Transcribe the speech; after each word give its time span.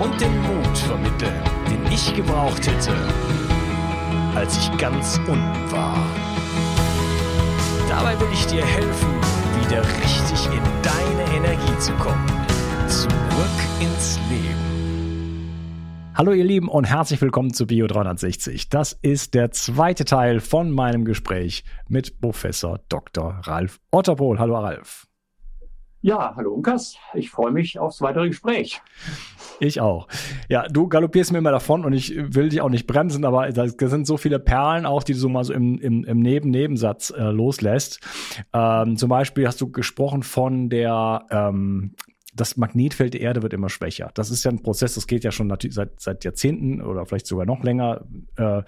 und 0.00 0.18
den 0.18 0.40
Mut 0.40 0.78
vermitteln, 0.78 1.42
den 1.70 1.92
ich 1.92 2.14
gebraucht 2.14 2.66
hätte, 2.66 2.96
als 4.34 4.56
ich 4.56 4.78
ganz 4.78 5.18
unten 5.18 5.70
war. 5.70 5.98
Dabei 7.88 8.18
will 8.18 8.28
ich 8.32 8.46
dir 8.46 8.64
helfen, 8.64 9.10
wieder 9.62 9.82
richtig 9.82 10.46
in 10.46 10.62
deine 10.82 11.36
Energie 11.36 11.78
zu 11.78 11.92
kommen. 11.94 12.26
Zurück 12.88 13.10
ins 13.80 14.18
Leben. 14.30 14.70
Hallo 16.14 16.32
ihr 16.32 16.44
Lieben 16.44 16.68
und 16.68 16.84
herzlich 16.84 17.20
willkommen 17.20 17.52
zu 17.52 17.66
Bio 17.66 17.86
360. 17.86 18.68
Das 18.70 18.98
ist 19.02 19.34
der 19.34 19.50
zweite 19.50 20.04
Teil 20.04 20.40
von 20.40 20.70
meinem 20.70 21.04
Gespräch 21.04 21.64
mit 21.88 22.20
Professor 22.20 22.80
Dr. 22.88 23.40
Ralf 23.42 23.80
Otterpohl. 23.90 24.38
Hallo 24.38 24.58
Ralf. 24.58 25.09
Ja, 26.02 26.32
hallo 26.34 26.54
Unkas. 26.54 26.96
Ich 27.12 27.30
freue 27.30 27.50
mich 27.52 27.78
aufs 27.78 28.00
weitere 28.00 28.28
Gespräch. 28.28 28.80
Ich 29.58 29.82
auch. 29.82 30.08
Ja, 30.48 30.66
du 30.66 30.88
galoppierst 30.88 31.30
mir 31.30 31.38
immer 31.38 31.50
davon 31.50 31.84
und 31.84 31.92
ich 31.92 32.14
will 32.16 32.48
dich 32.48 32.62
auch 32.62 32.70
nicht 32.70 32.86
bremsen, 32.86 33.26
aber 33.26 33.52
da 33.52 33.68
sind 33.68 34.06
so 34.06 34.16
viele 34.16 34.38
Perlen 34.38 34.86
auch, 34.86 35.02
die 35.02 35.12
du 35.12 35.18
so 35.18 35.28
mal 35.28 35.44
so 35.44 35.52
im, 35.52 35.78
im, 35.78 36.04
im 36.04 36.20
Neben-Nebensatz 36.20 37.10
äh, 37.10 37.24
loslässt. 37.24 38.00
Ähm, 38.54 38.96
zum 38.96 39.10
Beispiel 39.10 39.46
hast 39.46 39.60
du 39.60 39.70
gesprochen 39.70 40.22
von 40.22 40.70
der 40.70 41.26
ähm, 41.30 41.92
das 42.40 42.56
Magnetfeld 42.56 43.12
der 43.12 43.20
Erde 43.20 43.42
wird 43.42 43.52
immer 43.52 43.68
schwächer. 43.68 44.10
Das 44.14 44.30
ist 44.30 44.44
ja 44.44 44.50
ein 44.50 44.62
Prozess, 44.62 44.94
das 44.94 45.06
geht 45.06 45.24
ja 45.24 45.30
schon 45.30 45.46
natürlich 45.46 45.74
seit, 45.74 46.00
seit 46.00 46.24
Jahrzehnten 46.24 46.80
oder 46.80 47.04
vielleicht 47.04 47.26
sogar 47.26 47.44
noch 47.44 47.62
länger. 47.62 48.06
Äh, 48.36 48.62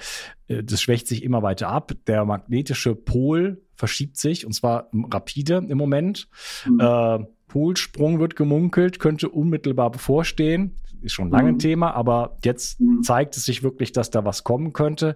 äh, 0.48 0.62
das 0.62 0.82
schwächt 0.82 1.08
sich 1.08 1.22
immer 1.22 1.42
weiter 1.42 1.68
ab. 1.68 1.92
Der 2.06 2.24
magnetische 2.26 2.94
Pol 2.94 3.62
verschiebt 3.74 4.18
sich 4.18 4.44
und 4.44 4.52
zwar 4.52 4.90
rapide 4.92 5.64
im 5.66 5.78
Moment. 5.78 6.28
Mhm. 6.68 6.80
Äh, 6.80 7.18
Polsprung 7.48 8.20
wird 8.20 8.36
gemunkelt, 8.36 8.98
könnte 8.98 9.30
unmittelbar 9.30 9.90
bevorstehen. 9.90 10.76
Ist 11.02 11.12
schon 11.12 11.30
lange 11.30 11.48
ein 11.48 11.54
mhm. 11.54 11.60
Thema, 11.60 11.94
aber 11.94 12.36
jetzt 12.44 12.80
mhm. 12.80 13.02
zeigt 13.02 13.36
es 13.36 13.44
sich 13.44 13.62
wirklich, 13.62 13.92
dass 13.92 14.10
da 14.10 14.24
was 14.24 14.44
kommen 14.44 14.72
könnte. 14.72 15.14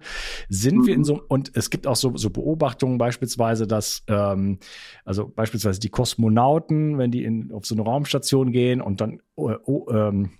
Sind 0.49 0.85
wir 0.85 0.93
in 0.93 1.01
mhm. 1.01 1.05
so, 1.05 1.21
und 1.27 1.51
es 1.55 1.69
gibt 1.69 1.87
auch 1.87 1.95
so, 1.95 2.15
so 2.17 2.29
Beobachtungen 2.29 2.97
beispielsweise, 2.97 3.67
dass, 3.67 4.03
ähm, 4.07 4.59
also 5.05 5.27
beispielsweise 5.27 5.79
die 5.79 5.89
Kosmonauten, 5.89 6.97
wenn 6.97 7.11
die 7.11 7.23
in, 7.23 7.51
auf 7.51 7.65
so 7.65 7.75
eine 7.75 7.83
Raumstation 7.83 8.51
gehen 8.51 8.81
und 8.81 9.01
dann 9.01 9.21
oh, 9.35 9.85
ähm, 9.91 10.31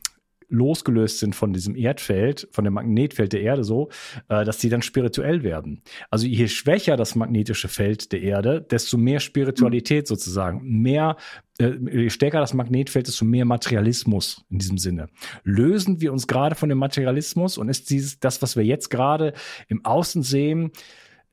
losgelöst 0.49 1.19
sind 1.19 1.35
von 1.35 1.53
diesem 1.53 1.75
Erdfeld, 1.75 2.47
von 2.51 2.63
dem 2.63 2.73
Magnetfeld 2.73 3.33
der 3.33 3.41
Erde 3.41 3.63
so, 3.63 3.89
äh, 4.29 4.45
dass 4.45 4.61
sie 4.61 4.69
dann 4.69 4.81
spirituell 4.81 5.43
werden. 5.43 5.81
Also 6.09 6.25
je 6.27 6.47
schwächer 6.47 6.97
das 6.97 7.15
magnetische 7.15 7.67
Feld 7.67 8.11
der 8.11 8.21
Erde, 8.21 8.61
desto 8.61 8.97
mehr 8.97 9.19
Spiritualität 9.19 10.07
sozusagen, 10.07 10.81
mehr 10.81 11.17
äh, 11.59 11.73
je 11.91 12.09
stärker 12.09 12.39
das 12.39 12.53
Magnetfeld, 12.53 13.07
desto 13.07 13.25
mehr 13.25 13.45
Materialismus 13.45 14.45
in 14.49 14.59
diesem 14.59 14.77
Sinne. 14.77 15.09
Lösen 15.43 16.01
wir 16.01 16.13
uns 16.13 16.27
gerade 16.27 16.55
von 16.55 16.69
dem 16.69 16.77
Materialismus 16.77 17.57
und 17.57 17.69
ist 17.69 17.89
dieses 17.89 18.19
das, 18.19 18.41
was 18.41 18.55
wir 18.55 18.63
jetzt 18.63 18.89
gerade 18.89 19.33
im 19.67 19.83
Außen 19.85 20.23
sehen, 20.23 20.71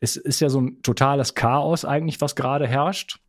es 0.01 0.17
ist 0.17 0.41
ja 0.41 0.51
so 0.51 0.61
ein 0.61 0.83
totales 0.83 1.35
Chaos 1.35 1.85
eigentlich, 1.85 2.21
was 2.21 2.37
gerade 2.37 2.67
herrscht. 2.67 3.21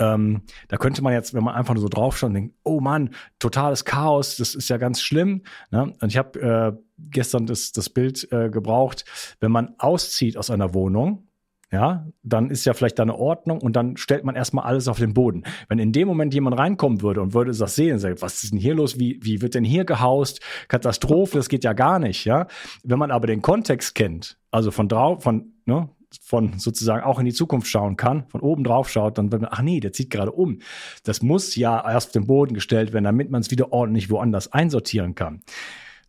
Ähm, 0.00 0.42
da 0.68 0.78
könnte 0.78 1.02
man 1.02 1.12
jetzt, 1.12 1.34
wenn 1.34 1.44
man 1.44 1.54
einfach 1.54 1.74
nur 1.74 1.82
so 1.82 1.88
draufschaut, 1.88 2.34
denken, 2.34 2.54
oh 2.64 2.80
Mann, 2.80 3.10
totales 3.38 3.84
Chaos, 3.84 4.36
das 4.36 4.54
ist 4.54 4.68
ja 4.68 4.78
ganz 4.78 5.00
schlimm. 5.00 5.42
Ne? 5.70 5.92
Und 6.00 6.08
ich 6.08 6.16
habe 6.16 6.40
äh, 6.40 6.72
gestern 7.10 7.46
das, 7.46 7.72
das 7.72 7.90
Bild 7.90 8.26
äh, 8.32 8.50
gebraucht, 8.50 9.04
wenn 9.40 9.52
man 9.52 9.74
auszieht 9.78 10.36
aus 10.36 10.50
einer 10.50 10.74
Wohnung, 10.74 11.28
ja, 11.72 12.08
dann 12.24 12.50
ist 12.50 12.64
ja 12.64 12.74
vielleicht 12.74 12.98
da 12.98 13.04
eine 13.04 13.14
Ordnung 13.14 13.60
und 13.60 13.76
dann 13.76 13.96
stellt 13.96 14.24
man 14.24 14.34
erstmal 14.34 14.64
alles 14.64 14.88
auf 14.88 14.98
den 14.98 15.14
Boden. 15.14 15.44
Wenn 15.68 15.78
in 15.78 15.92
dem 15.92 16.08
Moment 16.08 16.34
jemand 16.34 16.58
reinkommen 16.58 17.00
würde 17.00 17.20
und 17.20 17.32
würde 17.32 17.52
das 17.52 17.76
sehen 17.76 17.92
und 17.92 17.98
sagt, 18.00 18.22
was 18.22 18.42
ist 18.42 18.52
denn 18.52 18.58
hier 18.58 18.74
los? 18.74 18.98
Wie, 18.98 19.20
wie 19.22 19.40
wird 19.40 19.54
denn 19.54 19.62
hier 19.62 19.84
gehaust? 19.84 20.40
Katastrophe, 20.66 21.36
das 21.36 21.48
geht 21.48 21.62
ja 21.62 21.72
gar 21.72 22.00
nicht, 22.00 22.24
ja. 22.24 22.48
Wenn 22.82 22.98
man 22.98 23.12
aber 23.12 23.28
den 23.28 23.40
Kontext 23.40 23.94
kennt, 23.94 24.36
also 24.50 24.72
von 24.72 24.88
drauf, 24.88 25.22
von, 25.22 25.52
ne, 25.64 25.88
von 26.20 26.58
sozusagen 26.58 27.02
auch 27.02 27.18
in 27.18 27.24
die 27.24 27.32
Zukunft 27.32 27.68
schauen 27.68 27.96
kann, 27.96 28.26
von 28.28 28.40
oben 28.40 28.64
drauf 28.64 28.88
schaut, 28.88 29.18
dann 29.18 29.30
wird 29.32 29.42
man, 29.42 29.50
ach 29.52 29.62
nee, 29.62 29.80
der 29.80 29.92
zieht 29.92 30.10
gerade 30.10 30.32
um. 30.32 30.58
Das 31.04 31.22
muss 31.22 31.54
ja 31.56 31.88
erst 31.90 32.08
auf 32.08 32.12
den 32.12 32.26
Boden 32.26 32.54
gestellt 32.54 32.92
werden, 32.92 33.04
damit 33.04 33.30
man 33.30 33.40
es 33.40 33.50
wieder 33.50 33.72
ordentlich 33.72 34.10
woanders 34.10 34.52
einsortieren 34.52 35.14
kann. 35.14 35.42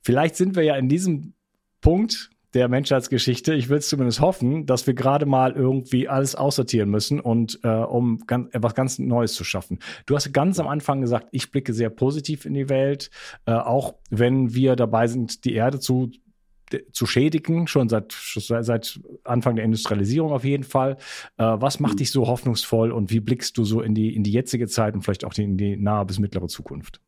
Vielleicht 0.01 0.35
sind 0.35 0.55
wir 0.55 0.63
ja 0.63 0.75
in 0.75 0.89
diesem 0.89 1.33
Punkt 1.81 2.31
der 2.53 2.67
Menschheitsgeschichte, 2.67 3.53
ich 3.53 3.69
will 3.69 3.77
es 3.77 3.87
zumindest 3.87 4.19
hoffen, 4.19 4.65
dass 4.65 4.85
wir 4.85 4.93
gerade 4.93 5.25
mal 5.25 5.53
irgendwie 5.53 6.09
alles 6.09 6.35
aussortieren 6.35 6.89
müssen 6.89 7.19
und 7.19 7.59
äh, 7.63 7.69
um 7.69 8.19
ganz, 8.27 8.53
etwas 8.53 8.75
ganz 8.75 8.99
Neues 8.99 9.33
zu 9.33 9.43
schaffen. 9.43 9.79
Du 10.05 10.15
hast 10.15 10.33
ganz 10.33 10.59
am 10.59 10.67
Anfang 10.67 11.01
gesagt, 11.01 11.27
ich 11.31 11.51
blicke 11.51 11.73
sehr 11.73 11.89
positiv 11.89 12.45
in 12.45 12.53
die 12.53 12.67
Welt, 12.67 13.09
äh, 13.45 13.53
auch 13.53 13.95
wenn 14.09 14.53
wir 14.53 14.75
dabei 14.75 15.07
sind, 15.07 15.45
die 15.45 15.53
Erde 15.53 15.79
zu 15.79 16.11
zu 16.91 17.05
schädigen, 17.05 17.67
schon 17.67 17.89
seit, 17.89 18.11
seit 18.11 18.99
Anfang 19.23 19.55
der 19.55 19.65
Industrialisierung 19.65 20.31
auf 20.31 20.43
jeden 20.43 20.63
Fall. 20.63 20.97
Äh, 21.37 21.43
was 21.43 21.79
macht 21.79 21.95
mhm. 21.95 21.97
dich 21.97 22.11
so 22.11 22.27
hoffnungsvoll 22.27 22.91
und 22.91 23.11
wie 23.11 23.19
blickst 23.19 23.57
du 23.57 23.63
so 23.63 23.81
in 23.81 23.95
die, 23.95 24.15
in 24.15 24.23
die 24.23 24.31
jetzige 24.31 24.67
Zeit 24.67 24.93
und 24.93 25.01
vielleicht 25.01 25.25
auch 25.25 25.33
in 25.37 25.57
die 25.57 25.77
nahe 25.77 26.05
bis 26.05 26.19
mittlere 26.19 26.47
Zukunft? 26.47 27.01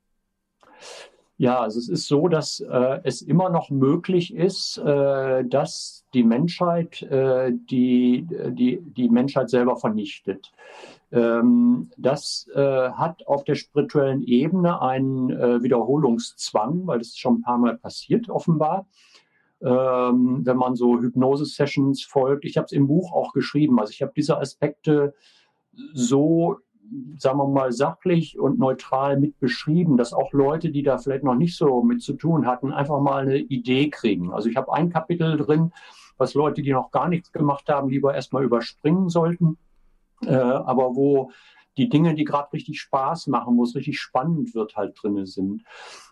Ja, 1.38 1.60
also 1.60 1.80
es 1.80 1.90
ist 1.90 2.08
so, 2.08 2.28
dass 2.28 2.60
äh, 2.60 3.00
es 3.04 3.22
immer 3.22 3.50
noch 3.50 3.70
möglich 3.70 4.34
ist, 4.34 4.78
äh, 4.78 5.44
dass 5.44 6.06
die 6.14 6.24
Menschheit 6.24 7.02
äh, 7.02 7.52
die, 7.52 8.28
die, 8.50 8.80
die 8.82 9.10
Menschheit 9.10 9.50
selber 9.50 9.76
vernichtet. 9.78 10.52
Ähm, 11.12 11.90
das 11.98 12.48
äh, 12.54 12.60
hat 12.92 13.26
auf 13.28 13.44
der 13.44 13.56
spirituellen 13.56 14.22
Ebene 14.22 14.82
einen 14.82 15.32
äh, 15.32 15.62
Wiederholungszwang, 15.64 16.86
weil 16.86 17.00
das 17.00 17.18
schon 17.18 17.36
ein 17.36 17.42
paar 17.42 17.58
Mal 17.58 17.78
passiert 17.78 18.30
offenbar 18.30 18.86
ähm, 19.64 20.42
wenn 20.44 20.58
man 20.58 20.76
so 20.76 21.00
Hypnose-Sessions 21.00 22.04
folgt. 22.04 22.46
Ich 22.46 22.58
habe 22.58 22.66
es 22.66 22.72
im 22.72 22.88
Buch 22.88 23.14
auch 23.14 23.34
geschrieben. 23.34 23.80
Also 23.80 23.92
ich 23.92 24.02
habe 24.02 24.12
diese 24.16 24.38
Aspekte 24.38 25.14
so, 25.94 26.58
sagen 27.18 27.38
wir 27.38 27.48
mal, 27.48 27.72
sachlich 27.72 28.38
und 28.38 28.60
neutral 28.60 29.20
mit 29.20 29.40
beschrieben, 29.40 29.98
dass 29.98 30.14
auch 30.14 30.34
Leute, 30.34 30.70
die 30.70 30.84
da 30.84 30.98
vielleicht 30.98 31.24
noch 31.24 31.36
nicht 31.36 31.56
so 31.56 31.82
mit 31.82 32.02
zu 32.02 32.14
tun 32.14 32.46
hatten, 32.46 32.74
einfach 32.74 33.00
mal 33.00 33.24
eine 33.24 33.38
Idee 33.38 33.90
kriegen. 33.90 34.34
Also 34.34 34.50
ich 34.50 34.58
habe 34.58 34.74
ein 34.74 34.90
Kapitel 34.90 35.38
drin, 35.38 35.72
was 36.18 36.34
Leute, 36.34 36.62
die 36.62 36.74
noch 36.74 36.92
gar 36.92 37.08
nichts 37.08 37.32
gemacht 37.32 37.70
haben, 37.70 37.90
lieber 37.90 38.14
erstmal 38.14 38.44
überspringen 38.44 39.10
sollten. 39.10 39.58
Äh, 40.26 40.36
aber 40.36 40.96
wo 40.96 41.32
die 41.78 41.90
Dinge, 41.90 42.14
die 42.16 42.24
gerade 42.24 42.54
richtig 42.54 42.80
Spaß 42.80 43.28
machen, 43.28 43.58
wo 43.58 43.64
es 43.64 43.76
richtig 43.76 44.00
spannend 44.00 44.54
wird, 44.54 44.76
halt 44.76 44.98
drinne 45.02 45.26
sind. 45.26 45.64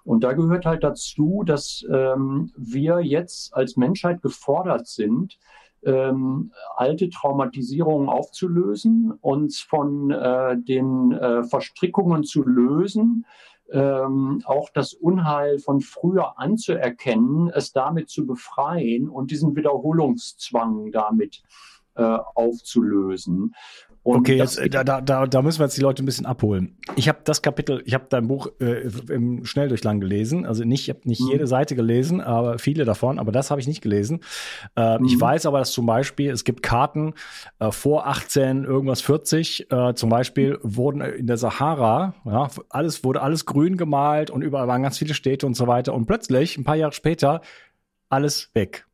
Und 0.04 0.24
da 0.24 0.34
gehört 0.34 0.66
halt 0.66 0.84
dazu, 0.84 1.44
dass 1.46 1.86
ähm, 1.92 2.52
wir 2.58 3.00
jetzt 3.02 3.54
als 3.54 3.78
Menschheit 3.78 4.22
gefordert 4.22 4.88
sind, 4.88 5.38
ähm, 5.84 6.52
alte 6.76 7.10
Traumatisierungen 7.10 8.10
aufzulösen, 8.10 9.14
uns 9.22 9.62
von 9.62 10.12
äh, 10.12 10.58
den 10.58 11.12
äh, 11.12 11.44
Verstrickungen 11.44 12.24
zu 12.24 12.44
lösen, 12.44 13.26
ähm, 13.72 14.42
auch 14.46 14.70
das 14.70 14.94
Unheil 14.94 15.60
von 15.60 15.82
früher 15.82 16.38
anzuerkennen, 16.40 17.50
es 17.50 17.72
damit 17.72 18.10
zu 18.10 18.28
befreien 18.28 19.10
und 19.10 19.32
diesen 19.32 19.56
Wiederholungszwang 19.56 20.92
damit 20.92 21.42
äh, 21.96 22.18
aufzulösen. 22.36 23.56
Und 24.04 24.22
okay, 24.22 24.38
jetzt, 24.38 24.60
da, 24.72 24.84
da, 24.84 25.28
da 25.28 25.42
müssen 25.44 25.60
wir 25.60 25.66
jetzt 25.66 25.78
die 25.78 25.82
Leute 25.82 26.02
ein 26.02 26.08
bisschen 26.08 26.26
abholen. 26.26 26.76
Ich 26.96 27.08
habe 27.08 27.20
das 27.24 27.44
Kapitel, 27.44 27.84
ich 27.86 27.94
habe 27.94 28.06
dein 28.10 28.28
Buch 28.28 28.48
äh, 28.60 28.88
im 29.10 29.46
Schnelldurchlang 29.46 30.00
gelesen. 30.00 30.44
Also 30.44 30.64
nicht, 30.64 30.84
ich 30.84 30.90
habe 30.90 31.08
nicht 31.08 31.22
mhm. 31.22 31.30
jede 31.30 31.46
Seite 31.46 31.76
gelesen, 31.76 32.20
aber 32.20 32.58
viele 32.58 32.84
davon, 32.84 33.20
aber 33.20 33.32
das 33.32 33.52
habe 33.52 33.62
ich 33.62 33.68
nicht 33.68 33.84
gelesen. 33.84 34.22
Äh, 34.76 34.98
mhm. 34.98 35.06
Ich 35.06 35.22
weiß 35.22 35.46
aber, 35.46 35.60
dass 35.60 35.72
zum 35.72 35.86
Beispiel, 35.86 36.32
es 36.32 36.44
gibt 36.44 36.64
Karten 36.64 37.14
äh, 37.60 37.72
vor 37.72 38.08
18, 38.08 38.64
irgendwas 38.64 39.02
40, 39.02 39.72
äh, 39.72 39.94
zum 39.94 40.10
Beispiel 40.10 40.58
wurden 40.64 41.02
in 41.02 41.28
der 41.28 41.38
Sahara, 41.38 42.16
ja, 42.26 42.50
alles, 42.70 43.04
wurde 43.04 43.22
alles 43.22 43.46
grün 43.46 43.78
gemalt 43.78 44.32
und 44.32 44.42
überall 44.42 44.68
waren 44.68 44.82
ganz 44.82 44.98
viele 44.98 45.14
Städte 45.14 45.46
und 45.46 45.54
so 45.54 45.68
weiter. 45.68 45.94
Und 45.94 46.08
plötzlich, 46.08 46.58
ein 46.58 46.64
paar 46.64 46.76
Jahre 46.76 46.94
später, 46.94 47.42
alles 48.10 48.50
weg. 48.56 48.88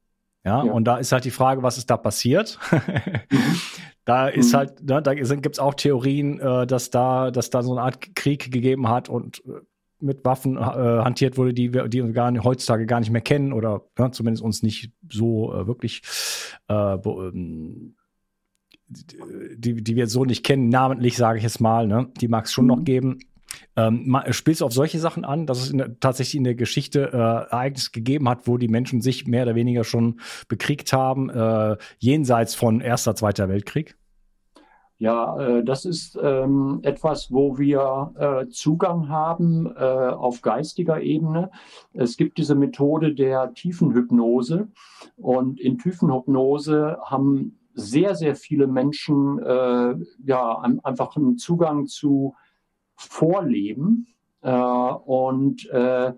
Ja, 0.47 0.63
ja, 0.63 0.71
und 0.71 0.85
da 0.85 0.97
ist 0.97 1.11
halt 1.11 1.25
die 1.25 1.31
Frage, 1.31 1.61
was 1.61 1.77
ist 1.77 1.89
da 1.89 1.97
passiert? 1.97 2.59
Mhm. 3.29 3.59
Da 4.05 4.29
ist 4.29 4.53
mhm. 4.53 4.57
halt, 4.57 4.88
ne, 4.88 5.01
da 5.01 5.13
gibt 5.13 5.55
es 5.55 5.59
auch 5.59 5.73
Theorien, 5.73 6.39
äh, 6.39 6.65
dass 6.65 6.91
da, 6.91 7.29
dass 7.29 7.49
da 7.49 7.61
so 7.61 7.73
eine 7.73 7.81
Art 7.81 8.15
Krieg 8.15 8.53
gegeben 8.53 8.88
hat 8.88 9.09
und 9.09 9.44
äh, 9.45 9.59
mit 9.99 10.23
Waffen 10.23 10.55
äh, 10.55 10.61
hantiert 10.61 11.38
wurde, 11.38 11.53
die 11.53 11.73
wir, 11.73 11.89
die 11.89 12.01
wir 12.01 12.13
gar 12.13 12.31
nicht, 12.31 12.45
heutzutage 12.45 12.85
gar 12.85 13.01
nicht 13.01 13.09
mehr 13.09 13.19
kennen 13.19 13.51
oder 13.51 13.81
ja, 13.99 14.09
zumindest 14.13 14.41
uns 14.41 14.63
nicht 14.63 14.94
so 15.11 15.53
äh, 15.53 15.67
wirklich 15.67 16.03
äh, 16.69 16.73
ähm, 16.73 17.95
die, 18.88 19.83
die 19.83 19.95
wir 19.97 20.07
so 20.07 20.23
nicht 20.23 20.45
kennen, 20.45 20.69
namentlich 20.69 21.17
sage 21.17 21.39
ich 21.39 21.43
jetzt 21.43 21.59
mal, 21.59 21.85
ne? 21.85 22.07
die 22.21 22.29
mag 22.29 22.45
es 22.45 22.53
schon 22.53 22.63
mhm. 22.63 22.69
noch 22.69 22.83
geben. 22.85 23.19
Ähm, 23.75 24.18
spielst 24.31 24.62
du 24.62 24.65
auf 24.65 24.74
solche 24.74 25.00
Sachen 25.00 25.25
an, 25.25 25.45
dass 25.45 25.59
es 25.59 25.71
in 25.71 25.77
der, 25.77 26.00
tatsächlich 26.00 26.36
in 26.36 26.44
der 26.44 26.56
Geschichte 26.56 27.12
äh, 27.12 27.18
Ereignisse 27.18 27.92
gegeben 27.92 28.27
hat, 28.30 28.48
wo 28.48 28.57
die 28.57 28.68
Menschen 28.68 29.01
sich 29.01 29.27
mehr 29.27 29.44
oder 29.44 29.56
weniger 29.56 29.83
schon 29.83 30.19
bekriegt 30.48 30.94
haben, 30.94 31.30
äh, 31.30 31.77
jenseits 32.00 32.56
von 32.56 32.81
Erster, 32.81 33.15
Zweiter 33.15 33.50
Weltkrieg? 33.50 33.95
Ja, 35.00 35.39
äh, 35.39 35.63
das 35.63 35.86
ist 35.86 36.18
ähm, 36.21 36.80
etwas, 36.81 37.31
wo 37.31 37.57
wir 37.59 38.13
äh, 38.18 38.50
Zugang 38.50 39.09
haben 39.09 39.68
äh, 39.75 39.80
auf 39.80 40.42
geistiger 40.42 41.01
Ebene. 41.01 41.51
Es 41.94 42.18
gibt 42.18 42.39
diese 42.39 42.56
Methode 42.56 43.13
der 43.13 43.53
Tiefenhypnose 43.53 44.69
und 45.18 45.60
in 45.60 45.77
Tiefenhypnose 45.77 46.98
haben 47.03 47.60
sehr, 47.75 48.15
sehr 48.15 48.36
viele 48.36 48.65
Menschen 48.65 49.38
äh, 49.38 49.95
ja 50.25 50.57
einfach 50.83 51.15
einen 51.15 51.38
Zugang 51.38 51.86
zu 51.86 52.33
vorleben. 52.97 54.07
Äh, 54.41 54.51
und 54.51 55.69
äh, 55.69 56.13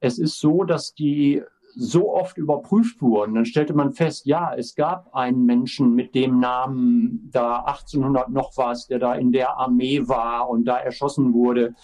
es 0.00 0.18
ist 0.18 0.38
so, 0.38 0.64
dass 0.64 0.94
die 0.94 1.42
so 1.78 2.14
oft 2.14 2.38
überprüft 2.38 3.02
wurden. 3.02 3.34
Dann 3.34 3.44
stellte 3.44 3.74
man 3.74 3.92
fest, 3.92 4.24
ja, 4.24 4.54
es 4.54 4.74
gab 4.74 5.14
einen 5.14 5.44
Menschen 5.44 5.94
mit 5.94 6.14
dem 6.14 6.40
Namen 6.40 7.28
da 7.30 7.60
1800 7.64 8.30
noch 8.30 8.56
was, 8.56 8.86
der 8.86 8.98
da 8.98 9.14
in 9.14 9.30
der 9.30 9.58
Armee 9.58 10.08
war 10.08 10.48
und 10.48 10.64
da 10.64 10.78
erschossen 10.78 11.34
wurde. 11.34 11.74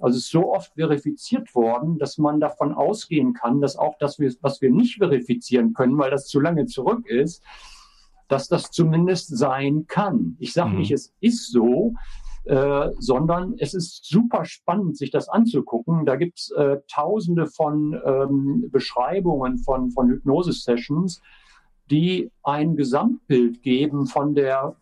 Also 0.00 0.16
es 0.16 0.24
ist 0.24 0.30
so 0.30 0.52
oft 0.54 0.72
verifiziert 0.74 1.54
worden, 1.54 1.98
dass 1.98 2.16
man 2.16 2.40
davon 2.40 2.72
ausgehen 2.72 3.34
kann, 3.34 3.60
dass 3.60 3.76
auch 3.76 3.96
das, 3.98 4.18
was 4.40 4.62
wir 4.62 4.70
nicht 4.70 4.96
verifizieren 4.96 5.74
können, 5.74 5.98
weil 5.98 6.10
das 6.10 6.26
zu 6.26 6.40
lange 6.40 6.64
zurück 6.64 7.06
ist, 7.06 7.42
dass 8.28 8.48
das 8.48 8.70
zumindest 8.70 9.36
sein 9.36 9.86
kann. 9.86 10.36
Ich 10.38 10.54
sage 10.54 10.70
mhm. 10.70 10.78
nicht, 10.78 10.90
es 10.90 11.12
ist 11.20 11.52
so, 11.52 11.92
äh, 12.44 12.90
sondern 12.98 13.54
es 13.58 13.72
ist 13.72 14.04
super 14.04 14.44
spannend, 14.44 14.98
sich 14.98 15.10
das 15.10 15.30
anzugucken. 15.30 16.04
Da 16.04 16.16
gibt's 16.16 16.50
äh, 16.50 16.78
tausende 16.92 17.46
von 17.46 17.98
ähm, 18.04 18.68
Beschreibungen 18.70 19.58
von, 19.58 19.90
von 19.90 20.10
Hypnose-Sessions, 20.10 21.22
die 21.90 22.30
ein 22.42 22.76
Gesamtbild 22.76 23.62
geben 23.62 24.06
von 24.06 24.34
der 24.34 24.76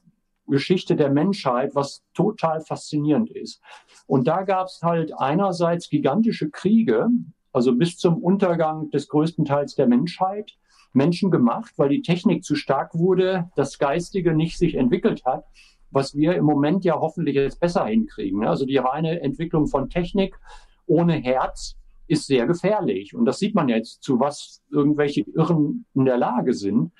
Geschichte 0.48 0.96
der 0.96 1.10
Menschheit, 1.10 1.74
was 1.76 2.02
total 2.14 2.60
faszinierend 2.60 3.30
ist. 3.30 3.60
Und 4.06 4.26
da 4.26 4.42
gab's 4.42 4.82
halt 4.82 5.12
einerseits 5.16 5.88
gigantische 5.88 6.50
Kriege, 6.50 7.08
also 7.52 7.76
bis 7.76 7.96
zum 7.96 8.18
Untergang 8.18 8.90
des 8.90 9.08
größten 9.08 9.44
Teils 9.44 9.76
der 9.76 9.86
Menschheit, 9.86 10.52
Menschen 10.94 11.30
gemacht, 11.30 11.72
weil 11.76 11.88
die 11.88 12.02
Technik 12.02 12.44
zu 12.44 12.56
stark 12.56 12.94
wurde, 12.94 13.50
das 13.54 13.78
Geistige 13.78 14.34
nicht 14.34 14.58
sich 14.58 14.74
entwickelt 14.74 15.24
hat 15.24 15.44
was 15.92 16.14
wir 16.16 16.34
im 16.34 16.44
Moment 16.44 16.84
ja 16.84 16.98
hoffentlich 16.98 17.36
jetzt 17.36 17.60
besser 17.60 17.84
hinkriegen. 17.84 18.40
Ne? 18.40 18.48
Also 18.48 18.66
die 18.66 18.78
reine 18.78 19.20
Entwicklung 19.20 19.66
von 19.66 19.88
Technik 19.88 20.38
ohne 20.86 21.14
Herz 21.14 21.76
ist 22.08 22.26
sehr 22.26 22.46
gefährlich. 22.46 23.14
Und 23.14 23.24
das 23.24 23.38
sieht 23.38 23.54
man 23.54 23.68
jetzt, 23.68 24.02
zu 24.02 24.20
was 24.20 24.62
irgendwelche 24.70 25.22
Irren 25.34 25.86
in 25.94 26.04
der 26.04 26.18
Lage 26.18 26.54
sind. 26.54 26.92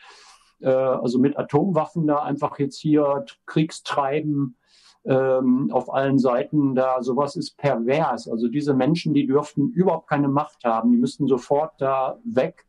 Äh, 0.61 0.71
also 0.71 1.19
mit 1.19 1.39
Atomwaffen 1.39 2.07
da 2.07 2.23
einfach 2.23 2.59
jetzt 2.59 2.79
hier 2.79 3.25
Kriegstreiben 3.47 4.57
ähm, 5.05 5.71
auf 5.73 5.93
allen 5.93 6.19
Seiten, 6.19 6.75
da 6.75 7.03
sowas 7.03 7.37
ist 7.37 7.57
pervers. 7.57 8.29
Also 8.29 8.49
diese 8.49 8.75
Menschen, 8.75 9.15
die 9.15 9.27
dürften 9.27 9.71
überhaupt 9.71 10.09
keine 10.09 10.29
Macht 10.29 10.65
haben, 10.65 10.93
die 10.93 10.99
müssten 10.99 11.27
sofort 11.27 11.73
da 11.79 12.19
weg, 12.25 12.67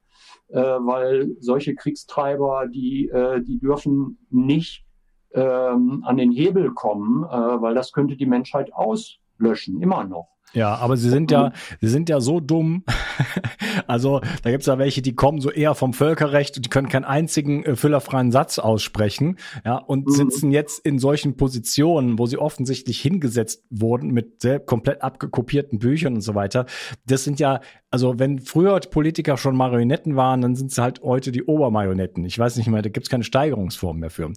äh, 0.50 0.60
weil 0.60 1.36
solche 1.40 1.76
Kriegstreiber, 1.76 2.68
die, 2.68 3.08
äh, 3.10 3.42
die 3.42 3.60
dürfen 3.60 4.18
nicht 4.30 4.83
ähm, 5.34 6.04
an 6.06 6.18
den 6.18 6.32
Hebel 6.32 6.72
kommen, 6.72 7.24
äh, 7.24 7.62
weil 7.62 7.76
das 7.76 7.92
könnte 7.92 8.16
die 8.16 8.26
Menschheit 8.26 8.74
auslöschen, 8.74 9.82
immer 9.82 10.04
noch. 10.04 10.33
Ja, 10.54 10.76
aber 10.76 10.98
sie 10.98 11.10
sind 11.10 11.32
ja, 11.32 11.52
sie 11.82 11.88
sind 11.88 12.10
ja 12.10 12.22
so 12.22 12.40
dumm. 12.40 12.84
also 13.88 14.22
da 14.44 14.52
gibt's 14.52 14.68
ja 14.68 14.78
welche, 14.78 15.02
die 15.02 15.16
kommen 15.16 15.42
so 15.42 15.50
eher 15.50 15.76
vom 15.76 15.94
Völkerrecht 15.94 16.58
und 16.58 16.66
die 16.66 16.70
können 16.70 16.90
keinen 16.90 17.06
einzigen 17.06 17.64
äh, 17.64 17.76
füllerfreien 17.76 18.32
Satz 18.32 18.60
aussprechen, 18.60 19.38
ja, 19.66 19.78
und 19.78 20.08
mhm. 20.08 20.12
sitzen 20.12 20.52
jetzt 20.52 20.86
in 20.86 21.00
solchen 21.00 21.38
Positionen, 21.38 22.20
wo 22.20 22.26
sie 22.26 22.38
offensichtlich 22.38 23.02
hingesetzt 23.02 23.66
wurden 23.70 24.12
mit 24.12 24.42
sehr 24.42 24.60
komplett 24.60 25.02
abgekopierten 25.02 25.80
Büchern 25.80 26.16
und 26.16 26.22
so 26.22 26.36
weiter. 26.36 26.66
Das 27.06 27.24
sind 27.24 27.40
ja, 27.40 27.62
also 27.90 28.20
wenn 28.20 28.40
früher 28.40 28.80
Politiker 28.80 29.38
schon 29.38 29.56
Marionetten 29.56 30.16
waren, 30.16 30.42
dann 30.42 30.56
sind 30.56 30.72
sie 30.72 30.82
halt 30.82 31.02
heute 31.02 31.32
die 31.32 31.44
Obermarionetten. 31.44 32.26
Ich 32.26 32.38
weiß 32.38 32.58
nicht 32.58 32.68
mehr, 32.68 32.82
da 32.82 32.90
gibt's 32.90 33.10
keine 33.10 33.24
Steigerungsform 33.24 34.00
mehr 34.00 34.10
für. 34.10 34.32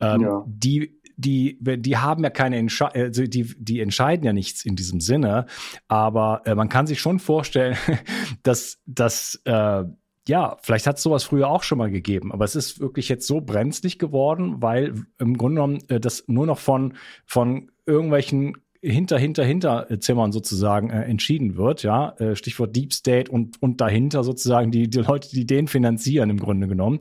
Ähm, 0.00 0.20
ja. 0.20 0.44
Die 0.46 0.99
die, 1.20 1.58
die 1.60 1.96
haben 1.96 2.24
ja 2.24 2.30
keine 2.30 2.56
Entsche 2.56 2.94
also 2.94 3.24
die, 3.24 3.54
die 3.58 3.80
entscheiden 3.80 4.24
ja 4.24 4.32
nichts 4.32 4.64
in 4.64 4.76
diesem 4.76 5.00
Sinne, 5.00 5.46
aber 5.88 6.42
äh, 6.44 6.54
man 6.54 6.68
kann 6.68 6.86
sich 6.86 7.00
schon 7.00 7.18
vorstellen, 7.18 7.76
dass, 8.42 8.80
dass 8.86 9.40
äh, 9.44 9.84
ja, 10.28 10.56
vielleicht 10.62 10.86
hat 10.86 10.98
es 10.98 11.02
sowas 11.02 11.24
früher 11.24 11.48
auch 11.48 11.62
schon 11.62 11.78
mal 11.78 11.90
gegeben, 11.90 12.32
aber 12.32 12.44
es 12.44 12.54
ist 12.54 12.80
wirklich 12.80 13.08
jetzt 13.08 13.26
so 13.26 13.40
brenzlig 13.40 13.98
geworden, 13.98 14.56
weil 14.60 14.94
im 15.18 15.36
Grunde 15.36 15.56
genommen 15.56 15.78
äh, 15.88 16.00
das 16.00 16.24
nur 16.28 16.46
noch 16.46 16.58
von, 16.58 16.94
von 17.26 17.70
irgendwelchen 17.86 18.56
hinter, 18.82 19.18
hinter, 19.18 19.44
hinter 19.44 20.00
Zimmern 20.00 20.32
sozusagen 20.32 20.90
äh, 20.90 21.02
entschieden 21.02 21.56
wird, 21.56 21.82
ja, 21.82 22.10
äh, 22.18 22.34
Stichwort 22.34 22.74
Deep 22.74 22.92
State 22.92 23.30
und, 23.30 23.60
und 23.62 23.80
dahinter 23.80 24.24
sozusagen 24.24 24.70
die, 24.70 24.88
die 24.88 24.98
Leute, 25.00 25.28
die 25.30 25.46
den 25.46 25.68
finanzieren 25.68 26.30
im 26.30 26.38
Grunde 26.38 26.66
genommen. 26.66 27.00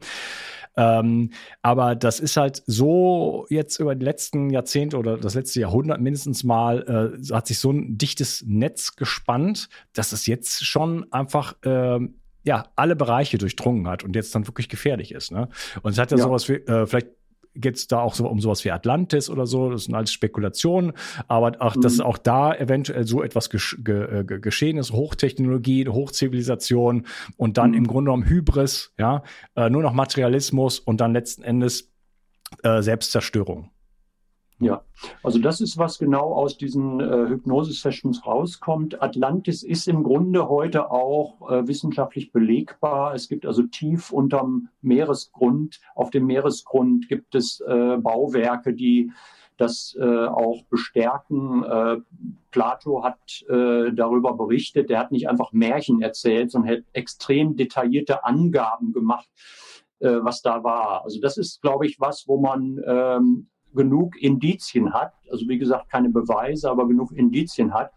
Ähm, 0.79 1.31
aber 1.61 1.93
das 1.93 2.21
ist 2.21 2.37
halt 2.37 2.63
so 2.65 3.45
jetzt 3.49 3.79
über 3.79 3.95
die 3.95 4.05
letzten 4.05 4.49
Jahrzehnte 4.49 4.97
oder 4.97 5.17
das 5.17 5.35
letzte 5.35 5.59
Jahrhundert 5.59 5.99
mindestens 5.99 6.45
mal, 6.45 7.19
äh, 7.21 7.33
hat 7.33 7.47
sich 7.47 7.59
so 7.59 7.71
ein 7.71 7.97
dichtes 7.97 8.45
Netz 8.47 8.95
gespannt, 8.95 9.67
dass 9.91 10.13
es 10.13 10.25
jetzt 10.25 10.65
schon 10.65 11.11
einfach 11.11 11.55
äh, 11.63 11.99
ja, 12.43 12.67
alle 12.77 12.95
Bereiche 12.95 13.37
durchdrungen 13.37 13.87
hat 13.89 14.05
und 14.05 14.15
jetzt 14.15 14.33
dann 14.33 14.47
wirklich 14.47 14.69
gefährlich 14.69 15.11
ist. 15.11 15.33
Ne? 15.33 15.49
Und 15.81 15.91
es 15.91 15.97
hat 15.97 16.11
ja, 16.11 16.17
ja. 16.17 16.23
sowas 16.23 16.47
wie, 16.47 16.53
äh, 16.53 16.87
vielleicht 16.87 17.09
geht 17.55 17.75
es 17.75 17.87
da 17.87 17.99
auch 17.99 18.13
so 18.13 18.27
um 18.27 18.39
sowas 18.39 18.63
wie 18.65 18.71
Atlantis 18.71 19.29
oder 19.29 19.45
so. 19.45 19.69
Das 19.69 19.85
sind 19.85 19.95
alles 19.95 20.11
Spekulationen. 20.11 20.93
Aber 21.27 21.53
auch, 21.59 21.75
mhm. 21.75 21.81
dass 21.81 21.99
auch 21.99 22.17
da 22.17 22.53
eventuell 22.53 23.05
so 23.05 23.23
etwas 23.23 23.49
gesch 23.49 23.77
ge 23.83 24.23
ge 24.23 24.39
geschehen 24.39 24.77
ist. 24.77 24.91
Hochtechnologie, 24.91 25.87
Hochzivilisation 25.87 27.05
und 27.37 27.57
dann 27.57 27.71
mhm. 27.71 27.77
im 27.77 27.87
Grunde 27.87 28.09
genommen 28.09 28.29
Hybris, 28.29 28.93
ja, 28.97 29.23
äh, 29.55 29.69
nur 29.69 29.81
noch 29.81 29.93
Materialismus 29.93 30.79
und 30.79 31.01
dann 31.01 31.13
letzten 31.13 31.43
Endes 31.43 31.91
äh, 32.63 32.81
Selbstzerstörung. 32.81 33.71
Ja, 34.61 34.83
also 35.23 35.39
das 35.39 35.61
ist, 35.61 35.77
was 35.77 35.99
genau 35.99 36.33
aus 36.33 36.57
diesen 36.57 36.99
äh, 36.99 37.29
Hypnose-Sessions 37.29 38.25
rauskommt. 38.25 39.01
Atlantis 39.01 39.63
ist 39.63 39.87
im 39.87 40.03
Grunde 40.03 40.49
heute 40.49 40.91
auch 40.91 41.49
äh, 41.49 41.65
wissenschaftlich 41.65 42.33
belegbar. 42.33 43.13
Es 43.13 43.29
gibt 43.29 43.45
also 43.45 43.63
tief 43.63 44.11
unterm 44.11 44.67
Meeresgrund, 44.81 45.79
auf 45.95 46.09
dem 46.09 46.25
Meeresgrund 46.25 47.07
gibt 47.07 47.35
es 47.35 47.61
äh, 47.61 47.97
Bauwerke, 47.97 48.73
die 48.73 49.11
das 49.55 49.97
äh, 49.99 50.25
auch 50.25 50.63
bestärken. 50.69 51.63
Äh, 51.63 51.97
Plato 52.51 53.03
hat 53.03 53.45
äh, 53.49 53.93
darüber 53.93 54.33
berichtet. 54.35 54.89
Der 54.89 54.99
hat 54.99 55.11
nicht 55.11 55.29
einfach 55.29 55.53
Märchen 55.53 56.01
erzählt, 56.01 56.51
sondern 56.51 56.77
hat 56.77 56.83
extrem 56.91 57.55
detaillierte 57.55 58.25
Angaben 58.25 58.91
gemacht 58.91 59.29
äh, 59.99 60.17
was 60.21 60.41
da 60.41 60.63
war. 60.63 61.03
Also 61.03 61.19
das 61.19 61.37
ist, 61.37 61.61
glaube 61.61 61.85
ich, 61.85 61.99
was, 61.99 62.25
wo 62.27 62.39
man 62.39 62.81
ähm, 62.85 63.49
genug 63.73 64.21
Indizien 64.21 64.93
hat, 64.93 65.13
also 65.29 65.47
wie 65.47 65.57
gesagt 65.57 65.89
keine 65.89 66.09
Beweise, 66.09 66.69
aber 66.69 66.87
genug 66.87 67.11
Indizien 67.11 67.73
hat, 67.73 67.91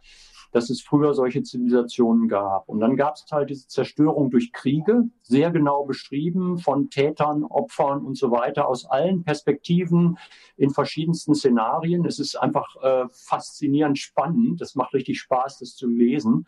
dass 0.53 0.69
es 0.69 0.83
früher 0.83 1.15
solche 1.15 1.43
Zivilisationen 1.43 2.29
gab. 2.29 2.69
Und 2.69 2.81
dann 2.81 2.97
gab 2.97 3.15
es 3.15 3.25
halt 3.33 3.51
diese 3.51 3.67
Zerstörung 3.69 4.31
durch 4.31 4.53
Kriege, 4.53 5.05
sehr 5.23 5.51
genau 5.51 5.85
beschrieben 5.85 6.59
von 6.59 6.91
Tätern, 6.91 7.45
Opfern 7.45 8.05
und 8.05 8.17
so 8.17 8.31
weiter 8.31 8.69
aus 8.69 8.85
allen 8.85 9.25
Perspektiven 9.25 10.19
in 10.57 10.71
verschiedensten 10.71 11.35
Szenarien. 11.35 12.05
Es 12.05 12.19
ist 12.19 12.37
einfach 12.37 12.77
äh, 12.83 13.05
faszinierend 13.11 13.99
spannend. 13.99 14.61
Es 14.61 14.75
macht 14.75 14.93
richtig 14.93 15.19
Spaß, 15.21 15.59
das 15.59 15.75
zu 15.75 15.89
lesen. 15.89 16.47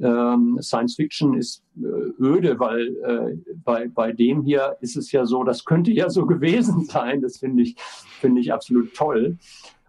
Ähm, 0.00 0.58
Science 0.60 0.96
Fiction 0.96 1.34
ist 1.34 1.62
äh, 1.76 2.22
öde, 2.22 2.58
weil 2.58 2.96
äh, 3.04 3.54
bei, 3.64 3.88
bei 3.88 4.12
dem 4.12 4.42
hier 4.42 4.76
ist 4.80 4.96
es 4.96 5.10
ja 5.12 5.24
so, 5.24 5.42
das 5.42 5.64
könnte 5.64 5.90
ja 5.90 6.10
so 6.10 6.26
gewesen 6.26 6.84
sein. 6.84 7.22
Das 7.22 7.38
finde 7.38 7.62
ich, 7.62 7.76
finde 8.20 8.40
ich 8.40 8.52
absolut 8.52 8.94
toll. 8.94 9.38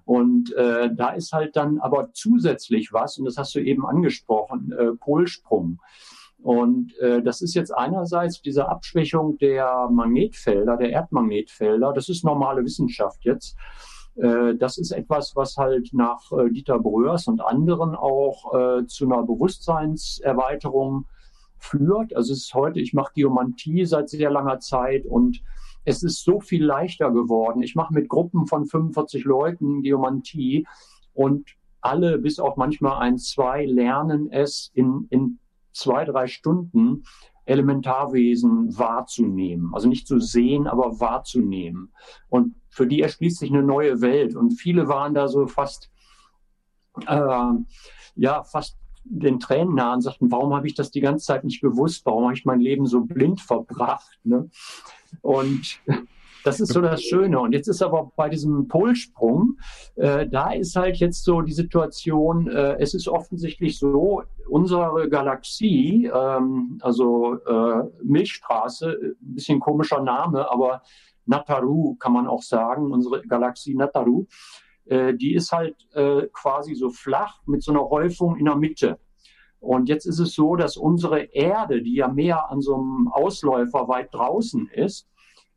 Und 0.05 0.53
äh, 0.53 0.89
da 0.95 1.09
ist 1.09 1.33
halt 1.33 1.57
dann 1.57 1.79
aber 1.79 2.13
zusätzlich 2.13 2.93
was, 2.93 3.17
und 3.17 3.25
das 3.25 3.37
hast 3.37 3.53
du 3.55 3.59
eben 3.59 3.85
angesprochen, 3.85 4.71
äh, 4.71 4.93
Polsprung. 4.93 5.79
Und 6.41 6.97
äh, 6.99 7.21
das 7.21 7.41
ist 7.41 7.55
jetzt 7.55 7.75
einerseits 7.75 8.41
diese 8.41 8.69
Abschwächung 8.69 9.37
der 9.39 9.89
Magnetfelder, 9.91 10.77
der 10.77 10.91
Erdmagnetfelder. 10.91 11.91
Das 11.91 12.07
ist 12.07 12.23
normale 12.23 12.63
Wissenschaft 12.63 13.25
jetzt. 13.25 13.57
Äh, 14.17 14.55
das 14.55 14.77
ist 14.77 14.91
etwas, 14.91 15.35
was 15.35 15.57
halt 15.57 15.89
nach 15.93 16.31
äh, 16.31 16.49
Dieter 16.49 16.79
Bröers 16.79 17.27
und 17.27 17.41
anderen 17.41 17.95
auch 17.95 18.53
äh, 18.53 18.85
zu 18.87 19.05
einer 19.05 19.23
Bewusstseinserweiterung 19.23 21.05
führt. 21.57 22.15
Also 22.15 22.33
es 22.33 22.39
ist 22.45 22.53
heute, 22.53 22.79
ich 22.79 22.93
mache 22.93 23.13
Geomantie 23.15 23.85
seit 23.85 24.09
sehr 24.09 24.29
langer 24.29 24.59
Zeit 24.59 25.05
und 25.05 25.41
es 25.85 26.03
ist 26.03 26.23
so 26.23 26.39
viel 26.39 26.65
leichter 26.65 27.11
geworden. 27.11 27.61
Ich 27.61 27.75
mache 27.75 27.93
mit 27.93 28.09
Gruppen 28.09 28.45
von 28.45 28.65
45 28.65 29.23
Leuten 29.23 29.81
Geomantie 29.81 30.67
und 31.13 31.49
alle, 31.81 32.17
bis 32.17 32.39
auch 32.39 32.57
manchmal 32.57 32.99
ein, 32.99 33.17
zwei, 33.17 33.65
lernen 33.65 34.29
es 34.31 34.71
in, 34.73 35.07
in 35.09 35.39
zwei, 35.71 36.05
drei 36.05 36.27
Stunden 36.27 37.03
Elementarwesen 37.45 38.77
wahrzunehmen. 38.77 39.73
Also 39.73 39.87
nicht 39.87 40.07
zu 40.07 40.19
sehen, 40.19 40.67
aber 40.67 40.99
wahrzunehmen. 40.99 41.93
Und 42.29 42.55
für 42.77 42.85
die 42.85 43.01
erschließt 43.01 43.39
sich 43.39 43.51
eine 43.51 43.63
neue 43.63 44.01
Welt. 44.01 44.35
Und 44.35 44.51
viele 44.51 44.87
waren 44.87 45.15
da 45.15 45.27
so 45.27 45.47
fast, 45.47 45.89
äh, 47.07 47.49
ja, 48.15 48.43
fast 48.43 48.77
den 49.03 49.39
Tränen 49.39 49.73
nah 49.73 49.95
und 49.95 50.01
sagten, 50.01 50.31
warum 50.31 50.53
habe 50.53 50.67
ich 50.67 50.75
das 50.75 50.91
die 50.91 51.01
ganze 51.01 51.25
Zeit 51.25 51.43
nicht 51.43 51.59
gewusst? 51.59 52.05
Warum 52.05 52.25
habe 52.25 52.35
ich 52.35 52.45
mein 52.45 52.59
Leben 52.59 52.85
so 52.85 53.01
blind 53.01 53.41
verbracht? 53.41 54.19
Ne? 54.23 54.49
Und 55.21 55.79
das 56.43 56.59
ist 56.59 56.71
so 56.71 56.81
das 56.81 57.01
Schöne. 57.01 57.39
Und 57.39 57.53
jetzt 57.53 57.67
ist 57.67 57.81
aber 57.81 58.11
bei 58.15 58.29
diesem 58.29 58.67
Polsprung, 58.67 59.57
äh, 59.95 60.27
da 60.27 60.51
ist 60.51 60.75
halt 60.75 60.97
jetzt 60.97 61.23
so 61.23 61.41
die 61.41 61.53
Situation, 61.53 62.47
äh, 62.47 62.77
es 62.79 62.93
ist 62.93 63.07
offensichtlich 63.07 63.79
so, 63.79 64.21
unsere 64.49 65.09
Galaxie, 65.09 66.09
ähm, 66.13 66.77
also 66.81 67.39
äh, 67.45 67.83
Milchstraße, 68.03 69.15
ein 69.19 69.33
bisschen 69.33 69.59
komischer 69.59 70.01
Name, 70.01 70.49
aber 70.51 70.83
Nataru 71.27 71.95
kann 71.95 72.13
man 72.13 72.27
auch 72.27 72.41
sagen, 72.41 72.91
unsere 72.91 73.21
Galaxie 73.21 73.75
Nataru, 73.75 74.25
äh, 74.85 75.13
die 75.13 75.33
ist 75.33 75.51
halt 75.51 75.75
äh, 75.93 76.27
quasi 76.33 76.75
so 76.75 76.89
flach 76.89 77.41
mit 77.45 77.63
so 77.63 77.71
einer 77.71 77.89
Häufung 77.89 78.37
in 78.37 78.45
der 78.45 78.55
Mitte. 78.55 78.99
Und 79.59 79.89
jetzt 79.89 80.05
ist 80.05 80.19
es 80.19 80.33
so, 80.33 80.55
dass 80.55 80.77
unsere 80.77 81.19
Erde, 81.19 81.81
die 81.81 81.95
ja 81.95 82.07
mehr 82.07 82.49
an 82.49 82.61
so 82.61 82.75
einem 82.75 83.07
Ausläufer 83.11 83.87
weit 83.87 84.13
draußen 84.13 84.69
ist, 84.69 85.07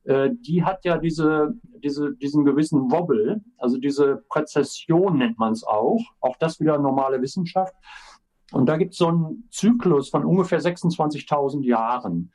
äh, 0.04 0.30
die 0.32 0.64
hat 0.64 0.84
ja 0.84 0.98
diese, 0.98 1.54
diese, 1.82 2.14
diesen 2.16 2.44
gewissen 2.44 2.90
Wobbel, 2.90 3.42
also 3.58 3.78
diese 3.78 4.24
Präzession 4.28 5.18
nennt 5.18 5.38
man 5.38 5.52
es 5.52 5.64
auch. 5.64 6.00
Auch 6.20 6.36
das 6.38 6.60
wieder 6.60 6.78
normale 6.78 7.20
Wissenschaft. 7.20 7.74
Und 8.52 8.66
da 8.66 8.76
gibt 8.76 8.92
es 8.92 8.98
so 8.98 9.08
einen 9.08 9.48
Zyklus 9.50 10.08
von 10.08 10.24
ungefähr 10.24 10.60
26.000 10.60 11.62
Jahren. 11.62 12.32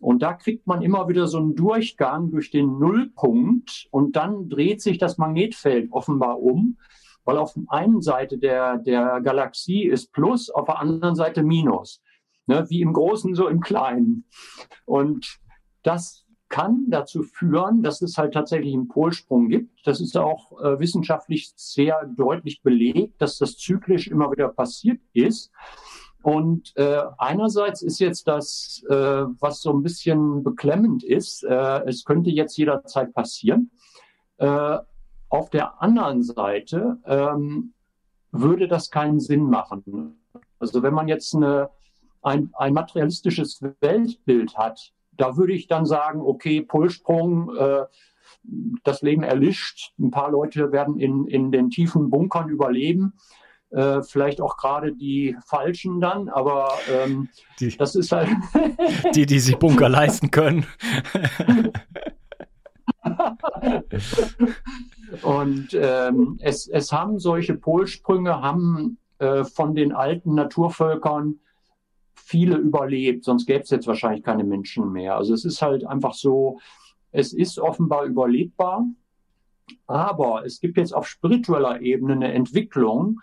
Und 0.00 0.22
da 0.22 0.32
kriegt 0.32 0.66
man 0.66 0.82
immer 0.82 1.08
wieder 1.08 1.28
so 1.28 1.38
einen 1.38 1.54
Durchgang 1.54 2.30
durch 2.30 2.50
den 2.50 2.78
Nullpunkt 2.78 3.86
und 3.90 4.16
dann 4.16 4.48
dreht 4.48 4.82
sich 4.82 4.98
das 4.98 5.18
Magnetfeld 5.18 5.92
offenbar 5.92 6.40
um 6.40 6.76
weil 7.24 7.38
auf 7.38 7.54
der 7.54 7.62
einen 7.68 8.00
Seite 8.00 8.38
der, 8.38 8.78
der 8.78 9.20
Galaxie 9.20 9.84
ist 9.84 10.12
Plus, 10.12 10.50
auf 10.50 10.66
der 10.66 10.78
anderen 10.78 11.14
Seite 11.14 11.42
Minus. 11.42 12.02
Ne? 12.46 12.66
Wie 12.68 12.80
im 12.80 12.92
Großen, 12.92 13.34
so 13.34 13.48
im 13.48 13.60
Kleinen. 13.60 14.24
Und 14.84 15.38
das 15.82 16.26
kann 16.48 16.86
dazu 16.88 17.22
führen, 17.22 17.82
dass 17.82 18.02
es 18.02 18.18
halt 18.18 18.34
tatsächlich 18.34 18.74
einen 18.74 18.88
Polsprung 18.88 19.48
gibt. 19.48 19.86
Das 19.86 20.00
ist 20.00 20.16
auch 20.16 20.60
äh, 20.60 20.80
wissenschaftlich 20.80 21.52
sehr 21.54 22.04
deutlich 22.16 22.62
belegt, 22.62 23.22
dass 23.22 23.38
das 23.38 23.56
zyklisch 23.56 24.08
immer 24.08 24.32
wieder 24.32 24.48
passiert 24.48 25.00
ist. 25.12 25.52
Und 26.22 26.76
äh, 26.76 27.02
einerseits 27.18 27.82
ist 27.82 27.98
jetzt 27.98 28.28
das, 28.28 28.82
äh, 28.88 28.94
was 28.94 29.62
so 29.62 29.72
ein 29.72 29.82
bisschen 29.82 30.42
beklemmend 30.42 31.02
ist, 31.02 31.44
äh, 31.44 31.82
es 31.86 32.04
könnte 32.04 32.30
jetzt 32.30 32.56
jederzeit 32.58 33.14
passieren. 33.14 33.70
Äh, 34.36 34.78
auf 35.28 35.48
der 35.50 35.80
anderen 35.80 36.22
Seite 36.22 36.98
ähm, 37.06 37.72
würde 38.32 38.68
das 38.68 38.90
keinen 38.90 39.20
Sinn 39.20 39.44
machen. 39.44 40.18
Also 40.58 40.82
wenn 40.82 40.94
man 40.94 41.08
jetzt 41.08 41.34
eine, 41.34 41.70
ein, 42.22 42.50
ein 42.54 42.74
materialistisches 42.74 43.62
Weltbild 43.80 44.56
hat, 44.56 44.92
da 45.12 45.36
würde 45.36 45.52
ich 45.52 45.68
dann 45.68 45.86
sagen, 45.86 46.20
okay, 46.20 46.62
Polsprung, 46.62 47.54
äh, 47.56 47.84
das 48.84 49.02
Leben 49.02 49.22
erlischt, 49.22 49.92
ein 49.98 50.10
paar 50.10 50.30
Leute 50.30 50.72
werden 50.72 50.98
in, 50.98 51.26
in 51.26 51.52
den 51.52 51.70
tiefen 51.70 52.10
Bunkern 52.10 52.48
überleben. 52.48 53.14
Äh, 53.70 54.02
vielleicht 54.02 54.40
auch 54.40 54.56
gerade 54.56 54.92
die 54.92 55.36
Falschen 55.46 56.00
dann, 56.00 56.28
aber 56.28 56.72
ähm, 56.90 57.28
die, 57.60 57.76
das 57.76 57.94
ist 57.94 58.10
halt. 58.10 58.28
die, 59.14 59.26
die 59.26 59.38
sich 59.38 59.56
Bunker 59.58 59.88
leisten 59.88 60.32
können. 60.32 60.66
Und 65.22 65.68
ähm, 65.74 66.38
es, 66.40 66.66
es 66.66 66.92
haben 66.92 67.20
solche 67.20 67.54
Polsprünge, 67.54 68.42
haben 68.42 68.98
äh, 69.18 69.44
von 69.44 69.74
den 69.74 69.92
alten 69.92 70.34
Naturvölkern 70.34 71.38
viele 72.14 72.56
überlebt, 72.56 73.24
sonst 73.24 73.46
gäbe 73.46 73.62
es 73.62 73.70
jetzt 73.70 73.86
wahrscheinlich 73.86 74.22
keine 74.22 74.44
Menschen 74.44 74.92
mehr. 74.92 75.16
Also 75.16 75.34
es 75.34 75.44
ist 75.44 75.62
halt 75.62 75.84
einfach 75.84 76.14
so, 76.14 76.58
es 77.12 77.32
ist 77.32 77.58
offenbar 77.58 78.04
überlebbar, 78.04 78.84
aber 79.86 80.44
es 80.44 80.60
gibt 80.60 80.76
jetzt 80.76 80.94
auf 80.94 81.06
spiritueller 81.06 81.80
Ebene 81.80 82.14
eine 82.14 82.32
Entwicklung, 82.32 83.20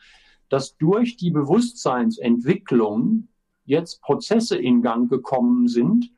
dass 0.50 0.78
durch 0.78 1.18
die 1.18 1.32
Bewusstseinsentwicklung 1.32 3.28
jetzt 3.66 4.02
Prozesse 4.02 4.58
in 4.58 4.82
Gang 4.82 5.10
gekommen 5.10 5.68
sind, 5.68 6.12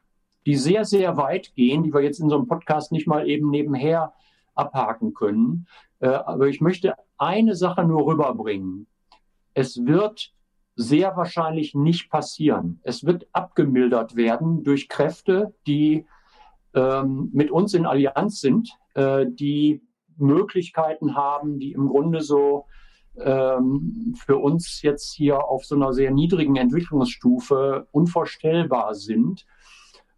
die 0.45 0.55
sehr, 0.55 0.85
sehr 0.85 1.17
weit 1.17 1.53
gehen, 1.55 1.83
die 1.83 1.93
wir 1.93 2.01
jetzt 2.01 2.19
in 2.19 2.29
so 2.29 2.35
einem 2.37 2.47
Podcast 2.47 2.91
nicht 2.91 3.07
mal 3.07 3.27
eben 3.27 3.49
nebenher 3.49 4.13
abhaken 4.55 5.13
können. 5.13 5.67
Äh, 5.99 6.07
aber 6.07 6.47
ich 6.47 6.61
möchte 6.61 6.95
eine 7.17 7.55
Sache 7.55 7.83
nur 7.83 8.05
rüberbringen. 8.05 8.87
Es 9.53 9.85
wird 9.85 10.33
sehr 10.75 11.17
wahrscheinlich 11.17 11.75
nicht 11.75 12.09
passieren. 12.09 12.79
Es 12.83 13.03
wird 13.03 13.27
abgemildert 13.33 14.15
werden 14.15 14.63
durch 14.63 14.87
Kräfte, 14.87 15.53
die 15.67 16.05
ähm, 16.73 17.29
mit 17.33 17.51
uns 17.51 17.73
in 17.73 17.85
Allianz 17.85 18.39
sind, 18.39 18.77
äh, 18.93 19.25
die 19.27 19.81
Möglichkeiten 20.17 21.15
haben, 21.15 21.59
die 21.59 21.73
im 21.73 21.87
Grunde 21.87 22.21
so 22.21 22.65
ähm, 23.23 24.15
für 24.17 24.37
uns 24.37 24.81
jetzt 24.81 25.13
hier 25.13 25.43
auf 25.43 25.65
so 25.65 25.75
einer 25.75 25.93
sehr 25.93 26.11
niedrigen 26.11 26.55
Entwicklungsstufe 26.55 27.87
unvorstellbar 27.91 28.95
sind 28.95 29.45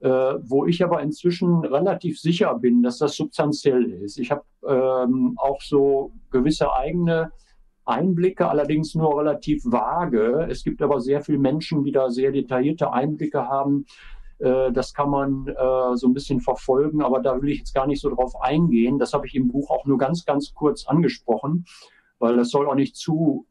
äh, 0.02 0.10
wo 0.42 0.66
ich 0.66 0.84
aber 0.84 1.02
inzwischen 1.02 1.64
relativ 1.64 2.20
sicher 2.20 2.56
bin, 2.56 2.82
dass 2.82 2.98
das 2.98 3.16
substanziell 3.16 3.92
ist. 3.92 4.18
Ich 4.18 4.32
habe 4.32 4.44
ähm, 4.68 5.36
auch 5.38 5.62
so 5.62 6.12
gewisse 6.32 6.74
eigene 6.74 7.32
Einblicke, 7.86 8.48
allerdings 8.48 8.96
nur 8.96 9.20
relativ 9.20 9.64
vage. 9.64 10.48
Es 10.50 10.64
gibt 10.64 10.82
aber 10.82 11.02
sehr 11.02 11.22
viele 11.22 11.38
Menschen, 11.38 11.84
die 11.84 11.92
da 11.92 12.10
sehr 12.10 12.32
detaillierte 12.32 12.92
Einblicke 12.92 13.48
haben. 13.48 13.86
Äh, 14.40 14.72
das 14.72 14.94
kann 14.94 15.12
man 15.12 15.48
äh, 15.48 15.96
so 15.96 16.08
ein 16.08 16.14
bisschen 16.14 16.42
verfolgen, 16.42 17.04
aber 17.04 17.20
da 17.22 17.40
will 17.40 17.50
ich 17.50 17.60
jetzt 17.60 17.76
gar 17.76 17.86
nicht 17.86 18.02
so 18.02 18.10
drauf 18.10 18.34
eingehen. 18.42 18.98
Das 18.98 19.14
habe 19.14 19.28
ich 19.28 19.36
im 19.36 19.50
Buch 19.50 19.70
auch 19.70 19.86
nur 19.86 20.00
ganz, 20.00 20.26
ganz 20.26 20.54
kurz 20.56 20.88
angesprochen, 20.88 21.66
weil 22.22 22.38
das 22.38 22.50
soll 22.50 22.68
auch 22.68 22.76
nicht 22.76 22.96
zu, 22.96 23.46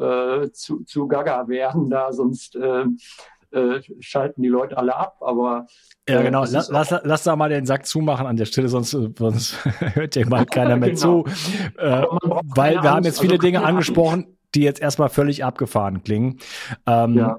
äh, 0.00 0.50
zu, 0.50 0.84
zu 0.84 1.08
gaga 1.08 1.48
werden, 1.48 1.88
da 1.88 2.12
sonst 2.12 2.56
äh, 2.56 2.84
äh, 3.52 3.80
schalten 4.00 4.42
die 4.42 4.48
Leute 4.48 4.76
alle 4.76 4.96
ab, 4.96 5.16
aber 5.20 5.66
ja, 6.08 6.20
äh, 6.20 6.24
genau. 6.24 6.44
Lass, 6.44 6.68
lass, 6.68 6.94
lass 7.02 7.22
da 7.22 7.36
mal 7.36 7.48
den 7.48 7.66
Sack 7.66 7.86
zumachen 7.86 8.26
an 8.26 8.36
der 8.36 8.44
Stelle, 8.44 8.68
sonst, 8.68 8.90
sonst 8.90 9.64
hört 9.94 10.14
dir 10.14 10.26
mal 10.26 10.44
keiner 10.50 10.76
mehr 10.76 10.90
genau. 10.90 11.22
zu. 11.22 11.24
Äh, 11.78 12.02
weil 12.54 12.74
wir 12.74 12.78
Angst, 12.78 12.90
haben 12.90 13.04
jetzt 13.04 13.20
viele 13.20 13.34
also 13.34 13.42
Dinge 13.42 13.64
angesprochen, 13.64 14.36
die 14.54 14.62
jetzt 14.62 14.80
erstmal 14.80 15.08
völlig 15.08 15.44
abgefahren 15.44 16.02
klingen. 16.02 16.38
Ähm, 16.86 17.16
ja. 17.16 17.36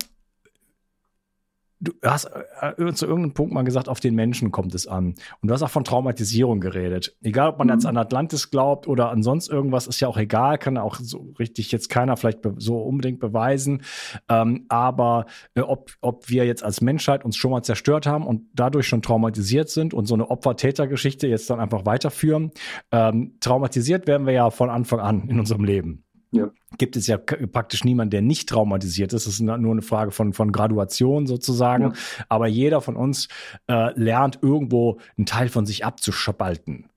Du 1.80 1.94
hast 2.04 2.26
äh, 2.26 2.94
zu 2.94 3.06
irgendeinem 3.06 3.34
Punkt 3.34 3.54
mal 3.54 3.64
gesagt, 3.64 3.90
auf 3.90 4.00
den 4.00 4.16
Menschen 4.16 4.52
kommt 4.52 4.74
es 4.74 4.88
an. 4.88 5.16
Und 5.42 5.48
du 5.48 5.54
hast 5.54 5.62
auch 5.62 5.70
von 5.70 5.84
Traumatisierung 5.84 6.60
geredet. 6.60 7.16
Egal, 7.22 7.50
ob 7.50 7.60
man 7.60 7.68
mhm. 7.68 7.74
jetzt 7.74 7.86
an 7.86 7.98
Atlantis 7.98 8.50
glaubt 8.50 8.88
oder 8.88 9.10
an 9.12 9.24
sonst 9.24 9.50
irgendwas, 9.50 9.88
ist 9.88 10.00
ja 10.00 10.08
auch 10.08 10.18
egal, 10.18 10.58
kann 10.58 10.78
auch 10.78 10.96
so 10.96 11.34
richtig 11.40 11.72
jetzt 11.72 11.90
keiner 11.90 12.18
vielleicht 12.18 12.40
so 12.58 12.80
unbedingt 12.80 13.20
beweisen. 13.20 13.84
Ähm, 14.30 14.66
aber 14.70 15.26
äh, 15.56 15.62
ob, 15.62 15.92
ob 16.02 16.30
wir 16.30 16.46
jetzt 16.46 16.64
als 16.64 16.82
Menschheit 16.82 17.24
uns 17.24 17.38
schon 17.38 17.52
mal 17.52 17.64
zerstört 17.64 18.08
haben 18.08 18.26
und 18.26 18.44
dadurch 18.54 18.88
schon 18.88 19.02
traumatisiert 19.02 19.70
sind 19.70 19.94
und 19.94 20.06
so 20.06 20.16
eine 20.16 20.30
Opfer-Täter-Geschichte 20.30 21.28
jetzt 21.28 21.50
dann 21.50 21.60
einfach 21.60 21.86
weiterführen. 21.86 22.52
Ähm, 22.92 23.38
traumatisiert 23.40 24.08
werden 24.08 24.26
wir 24.26 24.34
ja 24.34 24.50
von 24.50 24.70
Anfang 24.70 25.00
an 25.00 25.30
in 25.30 25.40
unserem 25.40 25.64
Leben 25.64 26.07
ja. 26.32 26.50
gibt 26.78 26.96
es 26.96 27.08
ja 27.08 27.18
praktisch 27.18 27.84
niemanden, 27.84 28.12
der 28.12 28.22
nicht 28.22 28.50
traumatisiert 28.50 29.14
ist. 29.14 29.26
Das 29.26 29.34
ist 29.34 29.42
nur 29.42 29.56
eine 29.56 29.82
Frage 29.82 30.12
von, 30.12 30.34
von 30.34 30.52
Graduation 30.52 31.28
sozusagen. 31.28 31.84
Ja. 31.84 31.94
Aber 32.30 32.48
jeder 32.48 32.82
von 32.82 32.96
uns 32.96 33.28
äh, 33.68 33.98
lernt 34.00 34.40
irgendwo 34.42 35.00
einen 35.18 35.26
Teil 35.26 35.50
von 35.50 35.66
sich 35.66 35.86
abzuspalten. 35.86 36.90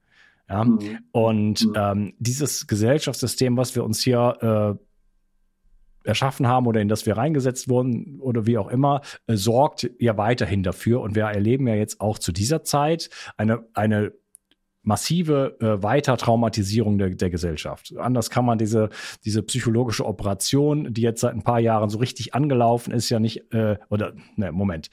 Ja? 0.49 0.65
Mhm. 0.65 0.99
Und 1.13 1.67
mhm. 1.67 1.73
Ähm, 1.77 2.13
dieses 2.19 2.67
Gesellschaftssystem, 2.67 3.57
was 3.57 3.75
wir 3.75 3.85
uns 3.85 4.01
hier 4.03 4.79
äh, 4.79 6.09
erschaffen 6.09 6.47
haben 6.47 6.67
oder 6.67 6.81
in 6.81 6.89
das 6.89 7.07
wir 7.07 7.17
reingesetzt 7.17 7.69
wurden 7.69 8.21
oder 8.21 8.47
wie 8.47 8.59
auch 8.59 8.69
immer, 8.69 9.03
äh, 9.27 9.37
sorgt 9.37 9.91
ja 9.99 10.17
weiterhin 10.17 10.63
dafür. 10.63 11.01
Und 11.01 11.15
wir 11.15 11.25
erleben 11.25 11.67
ja 11.69 11.75
jetzt 11.75 12.01
auch 12.01 12.19
zu 12.19 12.33
dieser 12.33 12.65
Zeit 12.65 13.11
eine, 13.37 13.67
eine 13.75 14.13
massive 14.83 15.57
äh, 15.61 15.83
Weitertraumatisierung 15.83 16.99
der, 16.99 17.11
der 17.11 17.31
Gesellschaft. 17.31 17.95
Anders 17.97 18.31
kann 18.31 18.45
man 18.45 18.59
diese, 18.59 18.89
diese 19.25 19.43
psychologische 19.43 20.07
Operation, 20.07 20.93
die 20.93 21.03
jetzt 21.03 21.21
seit 21.21 21.35
ein 21.35 21.43
paar 21.43 21.61
Jahren 21.61 21.91
so 21.91 21.99
richtig 21.99 22.35
angelaufen 22.35 22.93
ist, 22.93 23.11
ja 23.11 23.21
nicht, 23.21 23.53
äh, 23.53 23.77
oder, 23.89 24.15
ne, 24.37 24.53
Moment. 24.53 24.91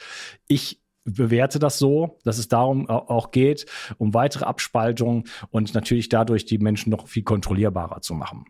Ich 0.47 0.81
bewerte 1.05 1.57
das 1.57 1.79
so, 1.79 2.19
dass 2.25 2.37
es 2.37 2.49
darum 2.49 2.89
auch 2.89 3.31
geht, 3.31 3.65
um 3.97 4.13
weitere 4.13 4.45
Abspaltung 4.45 5.25
und 5.49 5.73
natürlich 5.73 6.09
dadurch 6.09 6.45
die 6.45 6.57
Menschen 6.57 6.89
noch 6.89 7.07
viel 7.07 7.23
kontrollierbarer 7.23 8.01
zu 8.01 8.13
machen. 8.13 8.45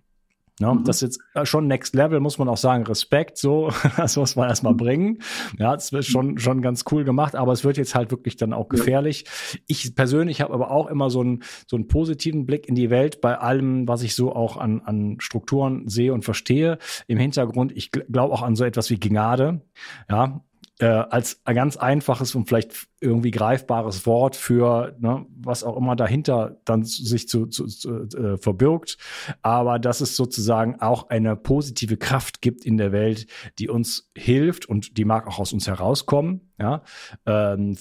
Ja, 0.60 0.74
mhm. 0.74 0.84
Das 0.84 0.98
ist 0.98 1.02
jetzt 1.02 1.20
äh, 1.36 1.46
schon 1.46 1.68
Next 1.68 1.94
Level, 1.94 2.20
muss 2.20 2.40
man 2.40 2.50
auch 2.50 2.58
sagen. 2.58 2.84
Respekt, 2.84 3.38
so, 3.38 3.72
das 3.98 4.18
muss 4.18 4.36
man 4.36 4.50
erstmal 4.50 4.74
bringen. 4.74 5.20
Ja, 5.60 5.74
das 5.74 5.92
wird 5.92 6.06
schon, 6.06 6.40
schon 6.40 6.62
ganz 6.62 6.84
cool 6.92 7.04
gemacht, 7.04 7.36
aber 7.36 7.52
es 7.52 7.64
wird 7.64 7.78
jetzt 7.78 7.96
halt 7.96 8.12
wirklich 8.12 8.38
dann 8.38 8.54
auch 8.54 8.68
gefährlich. 8.68 9.26
Ja. 9.54 9.60
Ich 9.68 9.96
persönlich 9.96 10.42
habe 10.42 10.54
aber 10.54 10.72
auch 10.72 10.88
immer 10.88 11.10
so 11.10 11.22
einen, 11.22 11.44
so 11.68 11.76
einen 11.76 11.88
positiven 11.88 12.46
Blick 12.46 12.68
in 12.68 12.76
die 12.76 12.90
Welt 12.90 13.22
bei 13.22 13.38
allem, 13.38 13.88
was 13.88 14.02
ich 14.02 14.16
so 14.16 14.34
auch 14.34 14.58
an, 14.58 14.82
an 14.82 15.18
Strukturen 15.20 15.88
sehe 15.88 16.14
und 16.14 16.26
verstehe. 16.26 16.80
Im 17.08 17.20
Hintergrund, 17.20 17.72
ich 17.76 17.92
glaube 17.92 18.34
auch 18.34 18.42
an 18.42 18.56
so 18.56 18.64
etwas 18.64 18.90
wie 18.90 19.00
Gnade. 19.00 19.62
Ja, 20.10 20.42
äh, 20.80 20.86
als 20.86 21.42
ein 21.44 21.56
ganz 21.56 21.78
einfaches 21.78 22.36
und 22.36 22.48
vielleicht 22.48 22.88
irgendwie 23.00 23.32
greifbares 23.32 24.06
Wort 24.06 24.36
für 24.36 24.96
ne, 25.00 25.26
was 25.38 25.64
auch 25.64 25.78
immer 25.78 25.96
dahinter 25.96 26.58
dann 26.66 26.84
sich 26.84 27.28
zu, 27.28 27.48
zu, 27.48 27.66
zu 27.68 28.08
äh, 28.16 28.38
verbirgt, 28.38 28.98
aber 29.42 29.80
dass 29.80 30.02
es 30.02 30.16
sozusagen 30.16 30.80
auch 30.80 31.10
eine 31.10 31.36
positive 31.36 31.98
Kraft 31.98 32.42
gibt 32.42 32.66
in 32.66 32.78
der 32.78 32.92
Welt, 32.92 33.28
die 33.60 33.70
uns 33.70 34.12
hilft 34.16 34.68
und 34.68 34.98
die 34.98 35.06
mag 35.06 35.28
auch 35.28 35.40
aus 35.40 35.54
uns 35.54 35.68
herauskommen. 35.68 36.47
Ja, 36.60 36.82
ähm, 37.28 37.78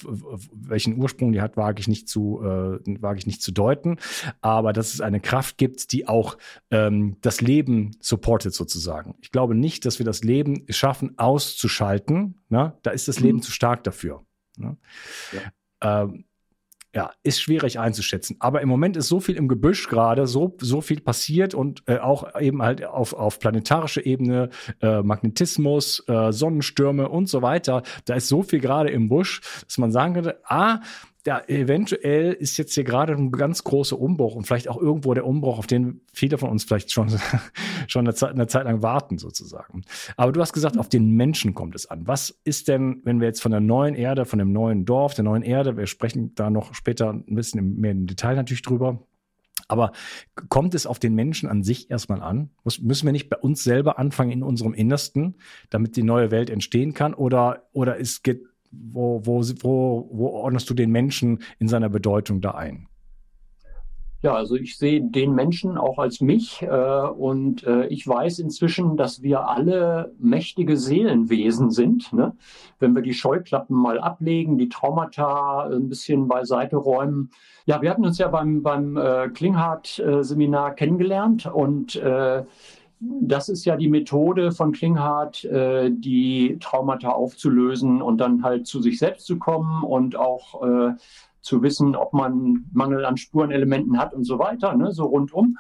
welchen 0.53 0.99
Ursprung 0.99 1.33
die 1.33 1.41
hat, 1.41 1.57
wage 1.57 1.81
ich 1.81 1.89
nicht 1.89 2.11
zu 2.11 2.43
äh, 2.43 2.79
wage 3.01 3.19
ich 3.19 3.27
nicht 3.27 3.41
zu 3.41 3.51
deuten, 3.51 3.97
aber 4.43 4.75
dass 4.75 4.93
es 4.93 5.01
eine 5.01 5.19
Kraft 5.19 5.57
gibt, 5.57 5.93
die 5.93 6.07
auch 6.07 6.37
ähm, 6.71 7.17
das 7.23 7.41
Leben 7.41 7.97
supportet 8.01 8.53
sozusagen. 8.53 9.15
Ich 9.23 9.31
glaube 9.33 9.55
nicht, 9.55 9.87
dass 9.87 9.99
wir 9.99 10.05
das 10.05 10.23
Leben 10.25 10.67
schaffen 10.69 11.19
auszuschalten. 11.19 12.43
Ne? 12.51 12.75
Da 12.83 12.91
ist 12.91 13.09
das 13.09 13.19
Leben 13.19 13.39
mhm. 13.39 13.43
zu 13.43 13.51
stark 13.51 13.83
dafür. 13.83 14.27
Ne? 14.59 14.77
Ja. 15.33 16.03
Ähm, 16.03 16.26
ja, 16.97 17.11
ist 17.23 17.43
schwierig 17.43 17.79
einzuschätzen. 17.79 18.37
Aber 18.41 18.63
im 18.63 18.71
Moment 18.71 18.97
ist 18.97 19.09
so 19.09 19.21
viel 19.21 19.37
im 19.37 19.49
Gebüsch 19.49 19.87
gerade, 19.87 20.27
so, 20.27 20.57
so 20.63 20.81
viel 20.81 21.03
passiert 21.03 21.53
und 21.53 21.83
äh, 21.87 21.99
auch 21.99 22.41
eben 22.41 22.63
halt 22.63 22.87
auf, 22.87 23.13
auf 23.13 23.39
planetarischer 23.39 24.07
Ebene, 24.07 24.49
äh, 24.81 25.03
Magnetismus, 25.03 26.03
äh, 26.09 26.33
Sonnenstürme 26.33 27.11
und 27.11 27.29
so 27.29 27.43
weiter. 27.43 27.83
Da 28.07 28.15
ist 28.15 28.29
so 28.29 28.43
viel 28.43 28.61
gerade 28.61 28.89
im 28.89 29.11
Busch, 29.11 29.43
dass 29.67 29.77
man 29.77 29.93
sagen 29.93 30.15
könnte, 30.15 30.41
ah, 30.47 30.81
ja, 31.27 31.43
eventuell 31.49 32.33
ist 32.33 32.57
jetzt 32.57 32.75
hier 32.75 32.85
gerade 32.85 33.13
ein 33.13 33.33
ganz 33.33 33.65
großer 33.65 33.99
Umbruch 33.99 34.35
und 34.35 34.47
vielleicht 34.47 34.69
auch 34.69 34.81
irgendwo 34.81 35.13
der 35.15 35.27
Umbruch, 35.27 35.59
auf 35.59 35.67
den 35.67 36.01
viele 36.13 36.39
von 36.39 36.51
uns 36.51 36.65
vielleicht 36.65 36.93
schon, 36.93 37.09
schon 37.89 38.07
eine 38.07 38.15
Zeit, 38.15 38.31
eine 38.31 38.47
Zeit 38.47 38.65
lang 38.65 38.83
warten, 38.83 39.19
sozusagen. 39.19 39.83
Aber 40.17 40.33
du 40.33 40.41
hast 40.41 40.53
gesagt, 40.53 40.79
auf 40.79 40.89
den 40.89 41.11
Menschen 41.11 41.55
kommt 41.55 41.75
es 41.75 41.87
an. 41.87 42.07
Was 42.07 42.31
ist 42.45 42.69
denn, 42.69 43.01
wenn 43.05 43.21
wir 43.21 43.27
jetzt 43.27 43.43
von 43.43 43.51
der 43.51 43.61
neuen 43.61 43.95
Erde, 43.95 44.25
von 44.25 44.39
dem 44.39 44.53
neuen 44.53 44.85
Dorf, 44.85 45.15
der 45.15 45.25
neuen 45.25 45.43
Erde, 45.43 45.77
wir 45.77 45.87
sprechen 45.87 46.35
da 46.35 46.49
noch 46.49 46.75
später 46.75 47.11
ein 47.11 47.35
bisschen 47.35 47.77
mehr 47.79 47.91
im 47.91 48.07
Detail 48.07 48.37
natürlich 48.37 48.63
drüber, 48.63 49.03
aber 49.69 49.93
kommt 50.49 50.75
es 50.75 50.87
auf 50.87 50.99
den 50.99 51.15
Menschen 51.15 51.49
an 51.49 51.63
sich 51.65 51.91
erstmal 51.91 52.23
an? 52.23 52.51
Muss, 52.63 52.81
müssen 52.81 53.07
wir 53.07 53.13
nicht 53.13 53.29
bei 53.29 53.37
uns 53.37 53.65
selber 53.65 53.99
anfangen 53.99 54.31
in 54.31 54.43
unserem 54.43 54.75
Innersten, 54.75 55.37
damit 55.71 55.97
die 55.97 56.03
neue 56.03 56.31
Welt 56.31 56.51
entstehen 56.51 56.95
kann? 56.95 57.15
Oder, 57.15 57.69
oder 57.73 57.97
ist, 57.97 58.23
geht, 58.23 58.43
wo, 58.93 59.21
wo, 59.25 59.43
wo, 59.63 60.09
wo 60.13 60.27
ordnest 60.29 60.69
du 60.71 60.75
den 60.75 60.91
Menschen 60.91 61.41
in 61.59 61.69
seiner 61.69 61.89
Bedeutung 61.89 62.41
da 62.41 62.53
ein? 62.53 62.89
Ja, 64.23 64.35
also 64.35 64.57
ich 64.57 64.77
sehe 64.77 65.03
den 65.03 65.35
Menschen 65.35 65.77
auch 65.79 65.99
als 65.99 66.21
mich 66.21 66.63
äh, 66.63 66.67
und 66.69 67.65
äh, 67.65 67.87
ich 67.87 68.09
weiß 68.09 68.39
inzwischen, 68.39 68.97
dass 68.97 69.23
wir 69.23 69.47
alle 69.47 70.13
mächtige 70.19 70.77
Seelenwesen 70.77 71.71
sind. 71.71 72.13
Ne? 72.13 72.35
Wenn 72.81 72.95
wir 72.95 73.03
die 73.03 73.15
Scheuklappen 73.15 73.77
mal 73.77 74.01
ablegen, 74.01 74.59
die 74.59 74.69
Traumata 74.69 75.69
ein 75.69 75.89
bisschen 75.89 76.29
beiseite 76.29 76.77
räumen. 76.77 77.31
Ja, 77.67 77.83
wir 77.83 77.91
hatten 77.91 78.05
uns 78.05 78.19
ja 78.19 78.29
beim, 78.29 78.63
beim 78.63 78.97
äh, 78.97 79.29
Klinghardt-Seminar 79.29 80.75
kennengelernt 80.75 81.47
und 81.47 81.95
äh, 81.97 82.43
das 83.01 83.49
ist 83.49 83.65
ja 83.65 83.77
die 83.77 83.89
Methode 83.89 84.53
von 84.53 84.73
Klinghardt, 84.73 85.45
äh, 85.45 85.91
die 85.91 86.59
Traumata 86.61 87.11
aufzulösen 87.11 88.01
und 88.01 88.19
dann 88.19 88.43
halt 88.43 88.67
zu 88.67 88.81
sich 88.81 88.99
selbst 88.99 89.27
zu 89.27 89.39
kommen 89.39 89.83
und 89.83 90.17
auch 90.17 90.63
äh, 90.63 90.95
zu 91.43 91.63
wissen, 91.63 91.95
ob 91.95 92.13
man 92.13 92.65
Mangel 92.73 93.05
an 93.05 93.17
Spurenelementen 93.17 93.99
hat 93.99 94.15
und 94.15 94.25
so 94.25 94.39
weiter, 94.39 94.75
ne, 94.75 94.93
so 94.93 95.05
rundum. 95.05 95.59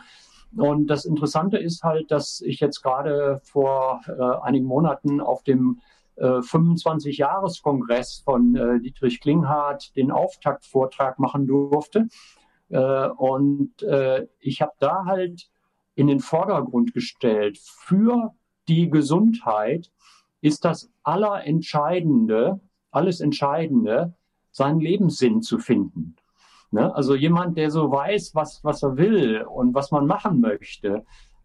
Und 0.56 0.86
das 0.86 1.04
Interessante 1.04 1.58
ist 1.58 1.82
halt, 1.82 2.10
dass 2.10 2.40
ich 2.40 2.60
jetzt 2.60 2.82
gerade 2.82 3.40
vor 3.44 4.00
äh, 4.06 4.46
einigen 4.46 4.66
Monaten 4.66 5.20
auf 5.20 5.42
dem 5.42 5.80
äh, 6.16 6.24
25-Jahres-Kongress 6.24 8.22
von 8.24 8.56
äh, 8.56 8.80
Dietrich 8.80 9.20
Klinghardt 9.20 9.94
den 9.96 10.10
Auftaktvortrag 10.10 11.18
machen 11.18 11.46
durfte. 11.46 12.08
Äh, 12.70 13.08
und 13.08 13.82
äh, 13.82 14.26
ich 14.40 14.62
habe 14.62 14.72
da 14.78 15.04
halt 15.04 15.50
in 15.96 16.06
den 16.06 16.20
Vordergrund 16.20 16.94
gestellt. 16.94 17.58
Für 17.58 18.34
die 18.68 18.88
Gesundheit 18.88 19.90
ist 20.40 20.64
das 20.64 20.88
Allerentscheidende, 21.02 22.60
alles 22.92 23.20
Entscheidende, 23.20 24.14
seinen 24.52 24.80
Lebenssinn 24.80 25.42
zu 25.42 25.58
finden. 25.58 26.16
Ne? 26.70 26.94
Also 26.94 27.14
jemand, 27.14 27.56
der 27.58 27.70
so 27.70 27.90
weiß, 27.90 28.34
was, 28.34 28.62
was 28.62 28.82
er 28.82 28.96
will 28.96 29.42
und 29.42 29.74
was 29.74 29.90
man 29.90 30.06
machen 30.06 30.40
möchte, 30.40 31.04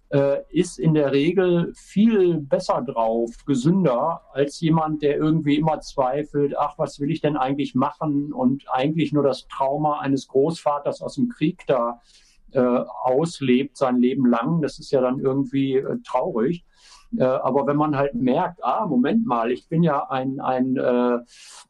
äh, 0.09 0.39
ist 0.49 0.77
in 0.77 0.93
der 0.93 1.11
Regel 1.13 1.73
viel 1.73 2.39
besser 2.39 2.81
drauf, 2.81 3.45
gesünder, 3.45 4.21
als 4.33 4.59
jemand, 4.59 5.01
der 5.01 5.15
irgendwie 5.15 5.55
immer 5.55 5.79
zweifelt, 5.79 6.57
ach, 6.57 6.77
was 6.77 6.99
will 6.99 7.11
ich 7.11 7.21
denn 7.21 7.37
eigentlich 7.37 7.75
machen 7.75 8.33
und 8.33 8.65
eigentlich 8.69 9.13
nur 9.13 9.23
das 9.23 9.47
Trauma 9.47 9.99
eines 9.99 10.27
Großvaters 10.27 11.01
aus 11.01 11.15
dem 11.15 11.29
Krieg 11.29 11.63
da 11.67 12.01
auslebt 12.59 13.77
sein 13.77 13.97
Leben 13.97 14.25
lang. 14.25 14.61
Das 14.61 14.79
ist 14.79 14.91
ja 14.91 15.01
dann 15.01 15.19
irgendwie 15.19 15.77
äh, 15.77 15.97
traurig. 16.05 16.65
Äh, 17.17 17.23
aber 17.23 17.67
wenn 17.67 17.77
man 17.77 17.95
halt 17.95 18.15
merkt, 18.15 18.63
ah, 18.63 18.85
Moment 18.85 19.25
mal, 19.25 19.51
ich 19.51 19.67
bin 19.67 19.83
ja 19.83 20.09
ein, 20.09 20.39
ein 20.39 20.77
äh, 20.77 21.19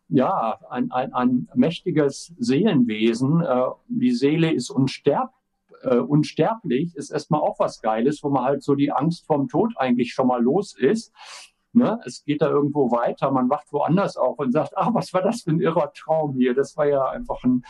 ja, 0.09 0.59
ein, 0.69 0.91
ein, 0.91 1.13
ein 1.13 1.49
mächtiges 1.55 2.33
Seelenwesen. 2.37 3.41
Äh, 3.41 3.63
die 3.87 4.11
Seele 4.11 4.51
ist 4.51 4.69
unsterb, 4.69 5.31
äh, 5.83 5.97
unsterblich, 5.97 6.95
ist 6.95 7.11
erstmal 7.11 7.41
auch 7.41 7.59
was 7.59 7.81
Geiles, 7.81 8.23
wo 8.23 8.29
man 8.29 8.43
halt 8.43 8.63
so 8.63 8.75
die 8.75 8.91
Angst 8.91 9.25
vom 9.25 9.47
Tod 9.47 9.73
eigentlich 9.77 10.13
schon 10.13 10.27
mal 10.27 10.41
los 10.41 10.75
ist. 10.77 11.11
Ne? 11.73 11.99
Es 12.05 12.23
geht 12.25 12.41
da 12.41 12.49
irgendwo 12.49 12.91
weiter, 12.91 13.31
man 13.31 13.49
wacht 13.49 13.71
woanders 13.71 14.17
auf 14.17 14.37
und 14.39 14.51
sagt, 14.51 14.77
ah, 14.77 14.89
was 14.93 15.13
war 15.13 15.21
das 15.21 15.43
für 15.43 15.51
ein 15.51 15.61
irrer 15.61 15.91
Traum 15.93 16.35
hier? 16.35 16.53
Das 16.53 16.75
war 16.75 16.85
ja 16.85 17.05
einfach 17.05 17.43
ein 17.43 17.63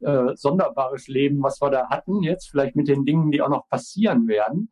äh, 0.00 0.34
sonderbares 0.34 1.08
Leben, 1.08 1.42
was 1.42 1.60
wir 1.60 1.70
da 1.70 1.88
hatten, 1.88 2.22
jetzt 2.22 2.50
vielleicht 2.50 2.76
mit 2.76 2.88
den 2.88 3.04
Dingen, 3.04 3.30
die 3.30 3.42
auch 3.42 3.48
noch 3.48 3.68
passieren 3.68 4.28
werden. 4.28 4.70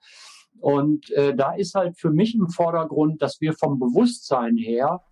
Und 0.60 1.10
äh, 1.10 1.34
da 1.34 1.52
ist 1.52 1.74
halt 1.74 1.98
für 1.98 2.10
mich 2.10 2.34
im 2.34 2.48
Vordergrund, 2.48 3.20
dass 3.22 3.40
wir 3.40 3.52
vom 3.52 3.78
Bewusstsein 3.78 4.56
her, 4.56 5.02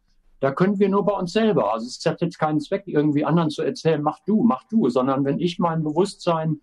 da 0.40 0.50
können 0.50 0.78
wir 0.78 0.88
nur 0.88 1.04
bei 1.04 1.12
uns 1.12 1.32
selber. 1.32 1.72
Also 1.72 1.86
es 1.86 2.04
hat 2.04 2.20
jetzt 2.20 2.38
keinen 2.38 2.60
Zweck, 2.60 2.84
irgendwie 2.86 3.24
anderen 3.24 3.50
zu 3.50 3.62
erzählen, 3.62 4.02
mach 4.02 4.20
du, 4.26 4.42
mach 4.42 4.64
du, 4.64 4.88
sondern 4.88 5.24
wenn 5.24 5.38
ich 5.38 5.58
mein 5.58 5.82
Bewusstsein 5.82 6.60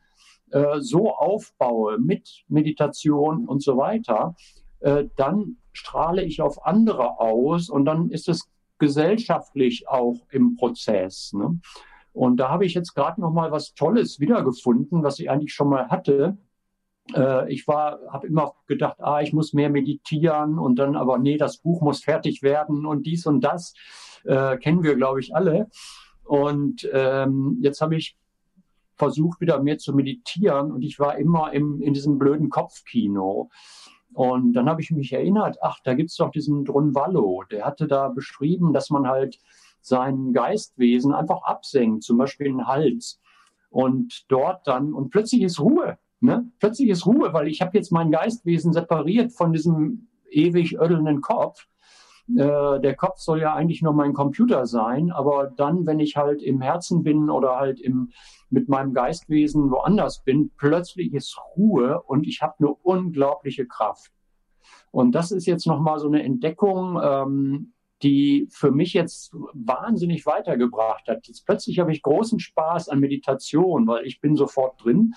äh, 0.52 0.80
so 0.80 1.12
aufbaue 1.14 2.00
mit 2.00 2.44
Meditation 2.48 3.48
und 3.48 3.62
so 3.62 3.78
weiter, 3.78 4.36
äh, 4.80 5.06
dann 5.16 5.58
strahle 5.72 6.24
ich 6.24 6.42
auf 6.42 6.66
andere 6.66 7.20
aus 7.20 7.70
und 7.70 7.86
dann 7.86 8.10
ist 8.10 8.28
es 8.28 8.50
gesellschaftlich 8.80 9.88
auch 9.88 10.18
im 10.32 10.56
Prozess. 10.56 11.34
Ne? 11.34 11.60
Und 12.13 12.38
da 12.38 12.50
habe 12.50 12.65
ich 12.65 12.74
jetzt 12.74 12.95
gerade 12.95 13.22
noch 13.22 13.32
mal 13.32 13.52
was 13.52 13.74
Tolles 13.74 14.19
wiedergefunden, 14.19 15.04
was 15.04 15.19
ich 15.19 15.30
eigentlich 15.30 15.54
schon 15.54 15.69
mal 15.69 15.89
hatte. 15.89 16.38
Äh, 17.13 17.52
ich 17.52 17.67
war, 17.67 18.00
habe 18.10 18.28
immer 18.28 18.54
gedacht, 18.67 18.98
ah, 19.00 19.22
ich 19.22 19.34
muss 19.34 19.54
mehr 19.54 19.69
meditieren 19.69 20.58
und 20.58 20.78
dann, 20.78 20.95
aber 20.95 21.17
nee, 21.17 21.38
das 21.38 21.58
Buch 21.58 21.82
muss 21.82 22.04
fertig 22.04 22.41
werden 22.41 22.86
und 22.86 23.06
dies 23.06 23.26
und 23.26 23.41
das 23.41 23.74
äh, 24.26 24.58
kennen 24.58 24.84
wir, 24.84 24.95
glaube 24.95 25.19
ich, 25.19 25.36
alle. 25.36 25.69
Und 26.24 26.88
ähm, 26.93 27.58
jetzt 27.62 27.82
habe 27.82 27.95
ich 27.95 28.17
versucht, 28.95 29.39
wieder 29.39 29.63
mehr 29.63 29.78
zu 29.78 29.93
meditieren 29.93 30.72
und 30.72 30.84
ich 30.84 31.00
war 31.00 31.17
immer 31.17 31.54
im, 31.54 31.82
in 31.82 31.93
diesem 31.93 32.19
blöden 32.19 32.50
Kopfkino. 32.50 33.50
Und 34.13 34.54
dann 34.54 34.67
habe 34.67 34.82
ich 34.82 34.91
mich 34.91 35.13
erinnert, 35.13 35.58
ach, 35.62 35.80
da 35.84 35.93
gibt's 35.93 36.17
doch 36.17 36.32
diesen 36.32 36.65
Drunvallo, 36.65 37.43
der 37.50 37.65
hatte 37.65 37.88
da 37.88 38.10
beschrieben, 38.10 38.74
dass 38.74 38.89
man 38.89 39.08
halt 39.08 39.39
sein 39.82 40.34
Geistwesen 40.34 41.13
einfach 41.13 41.44
absenkt, 41.44 42.04
zum 42.04 42.18
Beispiel 42.18 42.48
den 42.48 42.68
Hals. 42.68 43.20
Und 43.70 44.26
dort 44.30 44.68
dann, 44.68 44.94
und 44.94 45.10
plötzlich 45.10 45.44
ist 45.44 45.60
Ruhe. 45.60 45.98
Ne? 46.22 46.52
Plötzlich 46.60 46.89
ist 46.89 47.06
Ruhe, 47.06 47.34
weil 47.34 47.48
ich 47.48 47.62
habe 47.62 47.78
jetzt 47.78 47.92
mein 47.92 48.12
Geistwesen 48.12 48.74
separiert 48.74 49.32
von 49.32 49.54
diesem 49.54 50.08
ewig 50.30 50.74
ödelnden 50.80 51.22
Kopf. 51.22 51.68
Äh, 52.36 52.80
der 52.80 52.96
Kopf 52.96 53.20
soll 53.20 53.42
ja 53.42 53.54
eigentlich 53.54 53.82
nur 53.82 53.94
mein 53.94 54.13
Computer 54.13 54.65
sein, 54.65 55.12
aber 55.12 55.48
dann, 55.48 55.86
wenn 55.86 56.00
ich 56.00 56.15
halt 56.15 56.44
im 56.44 56.62
Herzen 56.62 57.04
bin 57.04 57.30
oder 57.30 57.58
halt 57.58 57.80
im, 57.80 58.12
mit 58.50 58.70
meinem 58.70 58.94
Geistwesen 58.94 59.72
woanders 59.72 60.24
bin, 60.24 60.52
plötzlich 60.58 61.13
ist 61.13 61.39
Ruhe 61.56 62.02
und 62.02 62.28
ich 62.28 62.42
habe 62.42 62.56
eine 62.60 62.70
unglaubliche 62.70 63.65
Kraft. 63.65 64.12
Und 64.92 65.13
das 65.13 65.32
ist 65.32 65.46
jetzt 65.46 65.68
nochmal 65.68 66.00
so 66.00 66.08
eine 66.08 66.24
Entdeckung, 66.24 67.00
ähm, 67.02 67.74
die 68.02 68.48
für 68.50 68.72
mich 68.72 68.94
jetzt 68.94 69.34
wahnsinnig 69.54 70.26
weitergebracht 70.26 71.08
hat. 71.08 71.28
Jetzt 71.28 71.46
plötzlich 71.46 71.80
habe 71.80 71.92
ich 71.92 72.02
großen 72.02 72.40
Spaß 72.40 72.90
an 72.90 73.00
Meditation, 73.00 73.88
weil 73.88 74.06
ich 74.06 74.22
bin 74.22 74.36
sofort 74.36 74.84
drin. 74.84 75.14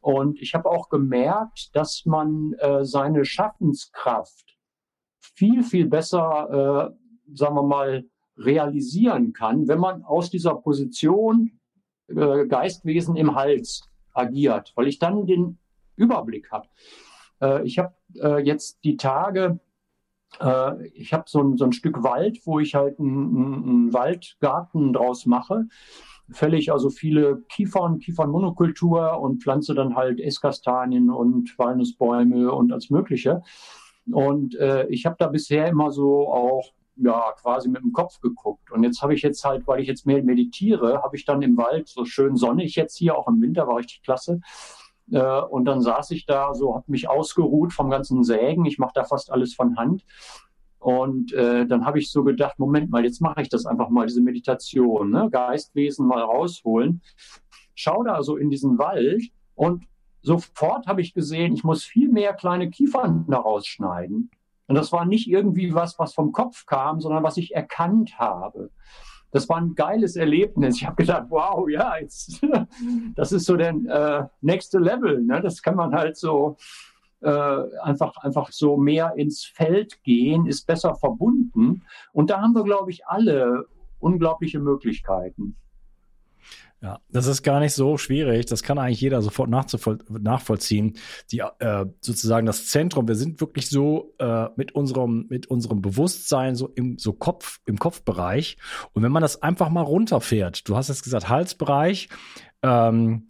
Und 0.00 0.40
ich 0.40 0.54
habe 0.54 0.68
auch 0.68 0.88
gemerkt, 0.88 1.74
dass 1.74 2.04
man 2.06 2.54
äh, 2.54 2.84
seine 2.84 3.24
Schaffenskraft 3.24 4.58
viel, 5.20 5.62
viel 5.62 5.86
besser, 5.86 6.92
äh, 7.30 7.34
sagen 7.36 7.54
wir 7.54 7.62
mal, 7.62 8.04
realisieren 8.36 9.32
kann, 9.32 9.68
wenn 9.68 9.78
man 9.78 10.02
aus 10.04 10.30
dieser 10.30 10.54
Position 10.54 11.60
äh, 12.08 12.46
Geistwesen 12.46 13.16
im 13.16 13.34
Hals 13.34 13.88
agiert, 14.12 14.72
weil 14.74 14.88
ich 14.88 14.98
dann 14.98 15.26
den 15.26 15.58
Überblick 15.96 16.50
habe. 16.50 16.68
Äh, 17.40 17.64
ich 17.64 17.78
habe 17.78 17.94
äh, 18.16 18.42
jetzt 18.42 18.82
die 18.84 18.96
Tage 18.96 19.60
äh, 20.40 20.86
ich 20.88 21.12
habe 21.12 21.24
so 21.26 21.40
ein, 21.40 21.56
so 21.56 21.64
ein 21.64 21.72
Stück 21.72 22.02
Wald, 22.02 22.40
wo 22.44 22.58
ich 22.60 22.74
halt 22.74 22.98
einen, 22.98 23.92
Waldgarten 23.92 24.92
draus 24.92 25.26
mache. 25.26 25.66
Fälle 26.30 26.56
ich 26.56 26.72
also 26.72 26.88
viele 26.88 27.42
Kiefern, 27.48 27.98
Kiefernmonokultur 27.98 29.20
und 29.20 29.42
pflanze 29.42 29.74
dann 29.74 29.96
halt 29.96 30.20
Esskastanien 30.20 31.10
und 31.10 31.58
Walnussbäume 31.58 32.50
und 32.52 32.72
als 32.72 32.90
Mögliche. 32.90 33.42
Und 34.10 34.54
äh, 34.56 34.86
ich 34.88 35.04
habe 35.04 35.16
da 35.18 35.28
bisher 35.28 35.68
immer 35.68 35.90
so 35.90 36.28
auch 36.28 36.72
ja 36.96 37.32
quasi 37.40 37.68
mit 37.68 37.82
dem 37.82 37.92
Kopf 37.92 38.20
geguckt. 38.20 38.70
Und 38.70 38.82
jetzt 38.82 39.02
habe 39.02 39.14
ich 39.14 39.22
jetzt 39.22 39.44
halt, 39.44 39.66
weil 39.66 39.80
ich 39.80 39.88
jetzt 39.88 40.06
mehr 40.06 40.22
meditiere, 40.22 41.02
habe 41.02 41.16
ich 41.16 41.24
dann 41.24 41.42
im 41.42 41.56
Wald 41.56 41.88
so 41.88 42.04
schön 42.04 42.36
sonnig 42.36 42.76
jetzt 42.76 42.96
hier, 42.96 43.16
auch 43.16 43.28
im 43.28 43.40
Winter 43.40 43.66
war 43.66 43.76
richtig 43.76 44.02
klasse, 44.02 44.40
und 45.08 45.64
dann 45.64 45.80
saß 45.80 46.10
ich 46.12 46.26
da, 46.26 46.54
so 46.54 46.74
habe 46.74 46.84
mich 46.90 47.08
ausgeruht 47.08 47.72
vom 47.72 47.90
ganzen 47.90 48.24
Sägen. 48.24 48.64
Ich 48.64 48.78
mache 48.78 48.92
da 48.94 49.04
fast 49.04 49.30
alles 49.30 49.54
von 49.54 49.76
Hand. 49.76 50.04
Und 50.78 51.32
äh, 51.32 51.64
dann 51.66 51.84
habe 51.84 52.00
ich 52.00 52.10
so 52.10 52.24
gedacht, 52.24 52.58
Moment 52.58 52.90
mal, 52.90 53.04
jetzt 53.04 53.20
mache 53.20 53.42
ich 53.42 53.48
das 53.48 53.66
einfach 53.66 53.88
mal, 53.88 54.06
diese 54.06 54.20
Meditation, 54.20 55.10
ne? 55.10 55.28
Geistwesen 55.30 56.06
mal 56.06 56.22
rausholen. 56.22 57.02
Schau 57.74 58.02
da 58.02 58.22
so 58.22 58.36
in 58.36 58.50
diesen 58.50 58.78
Wald 58.78 59.22
und 59.54 59.84
sofort 60.22 60.86
habe 60.86 61.00
ich 61.00 61.14
gesehen, 61.14 61.54
ich 61.54 61.62
muss 61.62 61.84
viel 61.84 62.08
mehr 62.08 62.34
kleine 62.34 62.68
Kiefern 62.68 63.26
da 63.28 63.38
rausschneiden. 63.38 64.30
Und 64.66 64.74
das 64.74 64.92
war 64.92 65.04
nicht 65.04 65.28
irgendwie 65.28 65.74
was, 65.74 65.98
was 65.98 66.14
vom 66.14 66.32
Kopf 66.32 66.66
kam, 66.66 67.00
sondern 67.00 67.22
was 67.22 67.36
ich 67.36 67.54
erkannt 67.54 68.18
habe 68.18 68.70
das 69.32 69.48
war 69.48 69.56
ein 69.56 69.74
geiles 69.74 70.14
Erlebnis. 70.14 70.76
Ich 70.76 70.86
habe 70.86 70.96
gedacht, 70.96 71.26
wow, 71.30 71.68
ja, 71.68 71.96
jetzt, 71.98 72.40
das 73.16 73.32
ist 73.32 73.46
so 73.46 73.56
der 73.56 73.70
äh, 73.70 74.24
nächste 74.42 74.78
Level. 74.78 75.22
Ne? 75.22 75.40
Das 75.40 75.62
kann 75.62 75.74
man 75.74 75.94
halt 75.94 76.16
so 76.16 76.56
äh, 77.22 77.80
einfach, 77.82 78.16
einfach 78.18 78.52
so 78.52 78.76
mehr 78.76 79.14
ins 79.16 79.44
Feld 79.44 80.02
gehen, 80.02 80.46
ist 80.46 80.66
besser 80.66 80.94
verbunden. 80.94 81.82
Und 82.12 82.30
da 82.30 82.40
haben 82.40 82.54
wir, 82.54 82.62
glaube 82.62 82.90
ich, 82.90 83.06
alle 83.06 83.66
unglaubliche 83.98 84.60
Möglichkeiten. 84.60 85.56
Ja, 86.82 86.98
das 87.10 87.28
ist 87.28 87.44
gar 87.44 87.60
nicht 87.60 87.74
so 87.74 87.96
schwierig. 87.96 88.46
Das 88.46 88.64
kann 88.64 88.76
eigentlich 88.76 89.00
jeder 89.00 89.22
sofort 89.22 89.48
nachvollziehen. 89.48 90.98
Die 91.30 91.38
äh, 91.38 91.86
sozusagen 92.00 92.44
das 92.44 92.66
Zentrum. 92.66 93.06
Wir 93.06 93.14
sind 93.14 93.40
wirklich 93.40 93.68
so 93.68 94.14
äh, 94.18 94.46
mit 94.56 94.74
unserem 94.74 95.26
mit 95.28 95.46
unserem 95.46 95.80
Bewusstsein 95.80 96.56
so 96.56 96.66
im 96.74 96.98
so 96.98 97.12
Kopf 97.12 97.60
im 97.66 97.78
Kopfbereich. 97.78 98.56
Und 98.94 99.04
wenn 99.04 99.12
man 99.12 99.22
das 99.22 99.42
einfach 99.42 99.68
mal 99.68 99.82
runterfährt, 99.82 100.68
du 100.68 100.76
hast 100.76 100.88
jetzt 100.88 101.04
gesagt 101.04 101.28
Halsbereich, 101.28 102.08
ähm, 102.62 103.28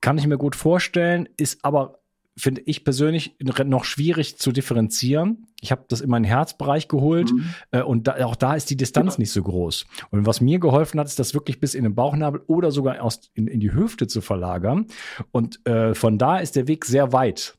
kann 0.00 0.18
ich 0.18 0.26
mir 0.26 0.38
gut 0.38 0.56
vorstellen, 0.56 1.28
ist 1.36 1.64
aber 1.64 2.00
finde 2.38 2.62
ich 2.66 2.84
persönlich 2.84 3.36
noch 3.40 3.84
schwierig 3.84 4.38
zu 4.38 4.52
differenzieren. 4.52 5.46
Ich 5.60 5.72
habe 5.72 5.84
das 5.88 6.02
in 6.02 6.10
meinen 6.10 6.24
Herzbereich 6.24 6.86
geholt 6.86 7.32
mhm. 7.32 7.54
äh, 7.70 7.82
und 7.82 8.06
da, 8.06 8.24
auch 8.26 8.36
da 8.36 8.54
ist 8.54 8.68
die 8.68 8.76
Distanz 8.76 9.14
ja. 9.14 9.20
nicht 9.20 9.32
so 9.32 9.42
groß. 9.42 9.86
Und 10.10 10.26
was 10.26 10.40
mir 10.40 10.58
geholfen 10.58 11.00
hat, 11.00 11.06
ist 11.06 11.18
das 11.18 11.32
wirklich 11.32 11.60
bis 11.60 11.74
in 11.74 11.84
den 11.84 11.94
Bauchnabel 11.94 12.42
oder 12.46 12.70
sogar 12.70 13.02
aus, 13.02 13.30
in, 13.34 13.46
in 13.46 13.60
die 13.60 13.72
Hüfte 13.72 14.06
zu 14.06 14.20
verlagern. 14.20 14.86
Und 15.32 15.64
äh, 15.66 15.94
von 15.94 16.18
da 16.18 16.38
ist 16.38 16.56
der 16.56 16.68
Weg 16.68 16.84
sehr 16.84 17.12
weit. 17.12 17.56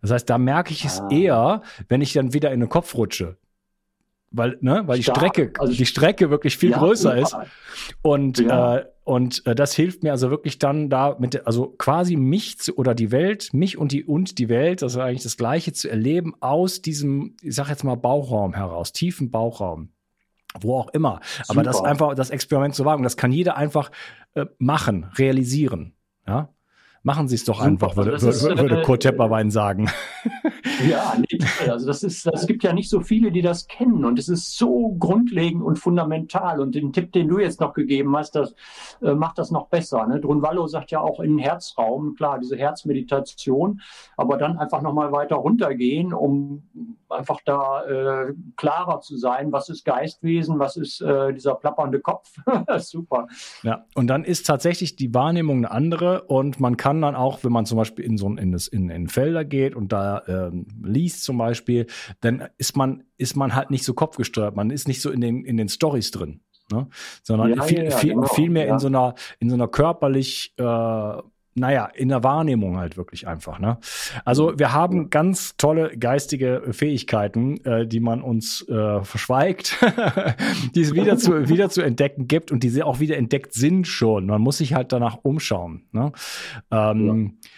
Das 0.00 0.10
heißt, 0.10 0.30
da 0.30 0.38
merke 0.38 0.72
ich 0.72 0.84
es 0.84 1.00
ah. 1.00 1.08
eher, 1.10 1.62
wenn 1.88 2.00
ich 2.00 2.14
dann 2.14 2.32
wieder 2.32 2.52
in 2.52 2.60
den 2.60 2.68
Kopf 2.70 2.94
rutsche 2.94 3.36
weil 4.36 4.58
ne, 4.60 4.82
weil 4.86 4.98
die 4.98 5.04
Strecke 5.04 5.52
also 5.58 5.72
die 5.72 5.86
Strecke 5.86 6.30
wirklich 6.30 6.56
viel 6.56 6.70
ja, 6.70 6.78
größer 6.78 7.16
ist. 7.16 7.36
Und 8.02 8.38
ja. 8.38 8.78
äh, 8.78 8.84
und 9.04 9.46
äh, 9.46 9.54
das 9.54 9.74
hilft 9.74 10.02
mir 10.02 10.12
also 10.12 10.30
wirklich 10.30 10.58
dann 10.58 10.90
da 10.90 11.16
mit 11.18 11.46
also 11.46 11.74
quasi 11.78 12.16
mich 12.16 12.58
zu, 12.58 12.76
oder 12.76 12.94
die 12.94 13.12
Welt 13.12 13.52
mich 13.52 13.78
und 13.78 13.92
die 13.92 14.04
und 14.04 14.38
die 14.38 14.48
Welt 14.48 14.82
das 14.82 14.94
ist 14.94 14.98
eigentlich 14.98 15.22
das 15.22 15.36
gleiche 15.36 15.72
zu 15.72 15.88
erleben 15.88 16.34
aus 16.40 16.82
diesem 16.82 17.36
ich 17.42 17.54
sag 17.54 17.68
jetzt 17.68 17.84
mal 17.84 17.96
Bauchraum 17.96 18.54
heraus 18.54 18.92
tiefen 18.92 19.30
Bauchraum. 19.30 19.90
Wo 20.60 20.76
auch 20.76 20.88
immer. 20.94 21.20
Super. 21.42 21.50
aber 21.50 21.62
das 21.64 21.82
einfach 21.82 22.14
das 22.14 22.30
Experiment 22.30 22.74
zu 22.74 22.84
wagen 22.84 23.02
das 23.02 23.16
kann 23.16 23.32
jeder 23.32 23.56
einfach 23.56 23.90
äh, 24.34 24.46
machen 24.58 25.04
realisieren. 25.16 25.94
Ja 26.26 26.50
Machen 27.06 27.28
Sie 27.28 27.36
es 27.36 27.44
doch 27.44 27.58
Super. 27.58 27.68
einfach, 27.68 27.96
würde, 27.96 28.20
würde, 28.20 28.58
würde 28.58 28.80
äh, 28.80 28.82
Kurt 28.82 29.02
Tepperwein 29.02 29.52
sagen. 29.52 29.88
Ja, 30.86 31.14
nee, 31.16 31.38
also 31.70 31.86
das 31.86 32.02
ist, 32.02 32.26
es 32.26 32.46
gibt 32.46 32.62
ja 32.62 32.72
nicht 32.72 32.90
so 32.90 33.00
viele, 33.00 33.30
die 33.30 33.40
das 33.40 33.66
kennen 33.66 34.04
und 34.04 34.18
es 34.18 34.28
ist 34.28 34.58
so 34.58 34.94
grundlegend 34.98 35.62
und 35.62 35.78
fundamental 35.78 36.60
und 36.60 36.74
den 36.74 36.92
Tipp, 36.92 37.12
den 37.12 37.28
du 37.28 37.38
jetzt 37.38 37.60
noch 37.60 37.72
gegeben 37.72 38.14
hast, 38.16 38.34
das 38.34 38.54
äh, 39.00 39.14
macht 39.14 39.38
das 39.38 39.50
noch 39.50 39.68
besser. 39.68 40.06
Ne? 40.06 40.20
Drunvallo 40.20 40.66
sagt 40.66 40.90
ja 40.90 41.00
auch 41.00 41.20
in 41.20 41.36
den 41.36 41.38
Herzraum, 41.38 42.14
klar, 42.14 42.40
diese 42.40 42.56
Herzmeditation, 42.56 43.80
aber 44.16 44.36
dann 44.36 44.58
einfach 44.58 44.82
nochmal 44.82 45.12
weiter 45.12 45.36
runtergehen, 45.36 46.12
um 46.12 46.64
einfach 47.10 47.40
da 47.44 47.84
äh, 47.84 48.34
klarer 48.56 49.00
zu 49.00 49.16
sein, 49.16 49.52
was 49.52 49.68
ist 49.68 49.84
Geistwesen, 49.84 50.58
was 50.58 50.76
ist 50.76 51.00
äh, 51.00 51.32
dieser 51.32 51.54
plappernde 51.54 52.00
Kopf. 52.00 52.34
Super. 52.78 53.28
Ja, 53.62 53.84
und 53.94 54.08
dann 54.08 54.24
ist 54.24 54.46
tatsächlich 54.46 54.96
die 54.96 55.14
Wahrnehmung 55.14 55.58
eine 55.58 55.70
andere 55.70 56.22
und 56.22 56.60
man 56.60 56.76
kann 56.76 57.00
dann 57.00 57.14
auch, 57.14 57.44
wenn 57.44 57.52
man 57.52 57.66
zum 57.66 57.78
Beispiel 57.78 58.04
in 58.04 58.16
so 58.16 58.28
in, 58.28 58.52
das, 58.52 58.68
in, 58.68 58.90
in 58.90 59.08
Felder 59.08 59.44
geht 59.44 59.74
und 59.74 59.92
da 59.92 60.22
ähm, 60.26 60.66
liest 60.82 61.24
zum 61.24 61.38
Beispiel, 61.38 61.86
dann 62.20 62.48
ist 62.58 62.76
man, 62.76 63.04
ist 63.16 63.36
man 63.36 63.54
halt 63.54 63.70
nicht 63.70 63.84
so 63.84 63.94
kopfgesteuert. 63.94 64.56
Man 64.56 64.70
ist 64.70 64.88
nicht 64.88 65.00
so 65.00 65.10
in 65.10 65.20
den, 65.20 65.44
in 65.44 65.56
den 65.56 65.68
Stories 65.68 66.10
drin. 66.10 66.40
Ne? 66.72 66.88
Sondern 67.22 67.54
ja, 67.54 67.62
viel, 67.62 67.84
ja, 67.84 67.96
viel, 67.96 68.14
genau. 68.14 68.26
viel 68.26 68.50
mehr 68.50 68.66
in 68.66 68.78
so 68.78 68.88
einer, 68.88 69.14
in 69.38 69.48
so 69.48 69.54
einer 69.54 69.68
körperlich, 69.68 70.52
äh, 70.56 70.62
naja, 71.56 71.86
in 71.86 72.08
der 72.08 72.22
Wahrnehmung 72.22 72.76
halt 72.76 72.96
wirklich 72.96 73.26
einfach. 73.26 73.58
Ne? 73.58 73.78
Also 74.24 74.58
wir 74.58 74.72
haben 74.72 75.10
ganz 75.10 75.56
tolle 75.56 75.96
geistige 75.96 76.62
Fähigkeiten, 76.70 77.64
äh, 77.64 77.86
die 77.86 78.00
man 78.00 78.22
uns 78.22 78.66
äh, 78.68 79.02
verschweigt, 79.02 79.78
die 80.74 80.82
es 80.82 80.94
wieder 80.94 81.16
zu, 81.16 81.48
wieder 81.48 81.70
zu 81.70 81.82
entdecken 81.82 82.28
gibt 82.28 82.52
und 82.52 82.62
die 82.62 82.68
sie 82.68 82.82
auch 82.82 83.00
wieder 83.00 83.16
entdeckt 83.16 83.54
sind 83.54 83.86
schon. 83.86 84.26
Man 84.26 84.42
muss 84.42 84.58
sich 84.58 84.74
halt 84.74 84.92
danach 84.92 85.18
umschauen. 85.22 85.86
Ne? 85.92 86.12
Ähm, 86.70 87.34
ja 87.42 87.48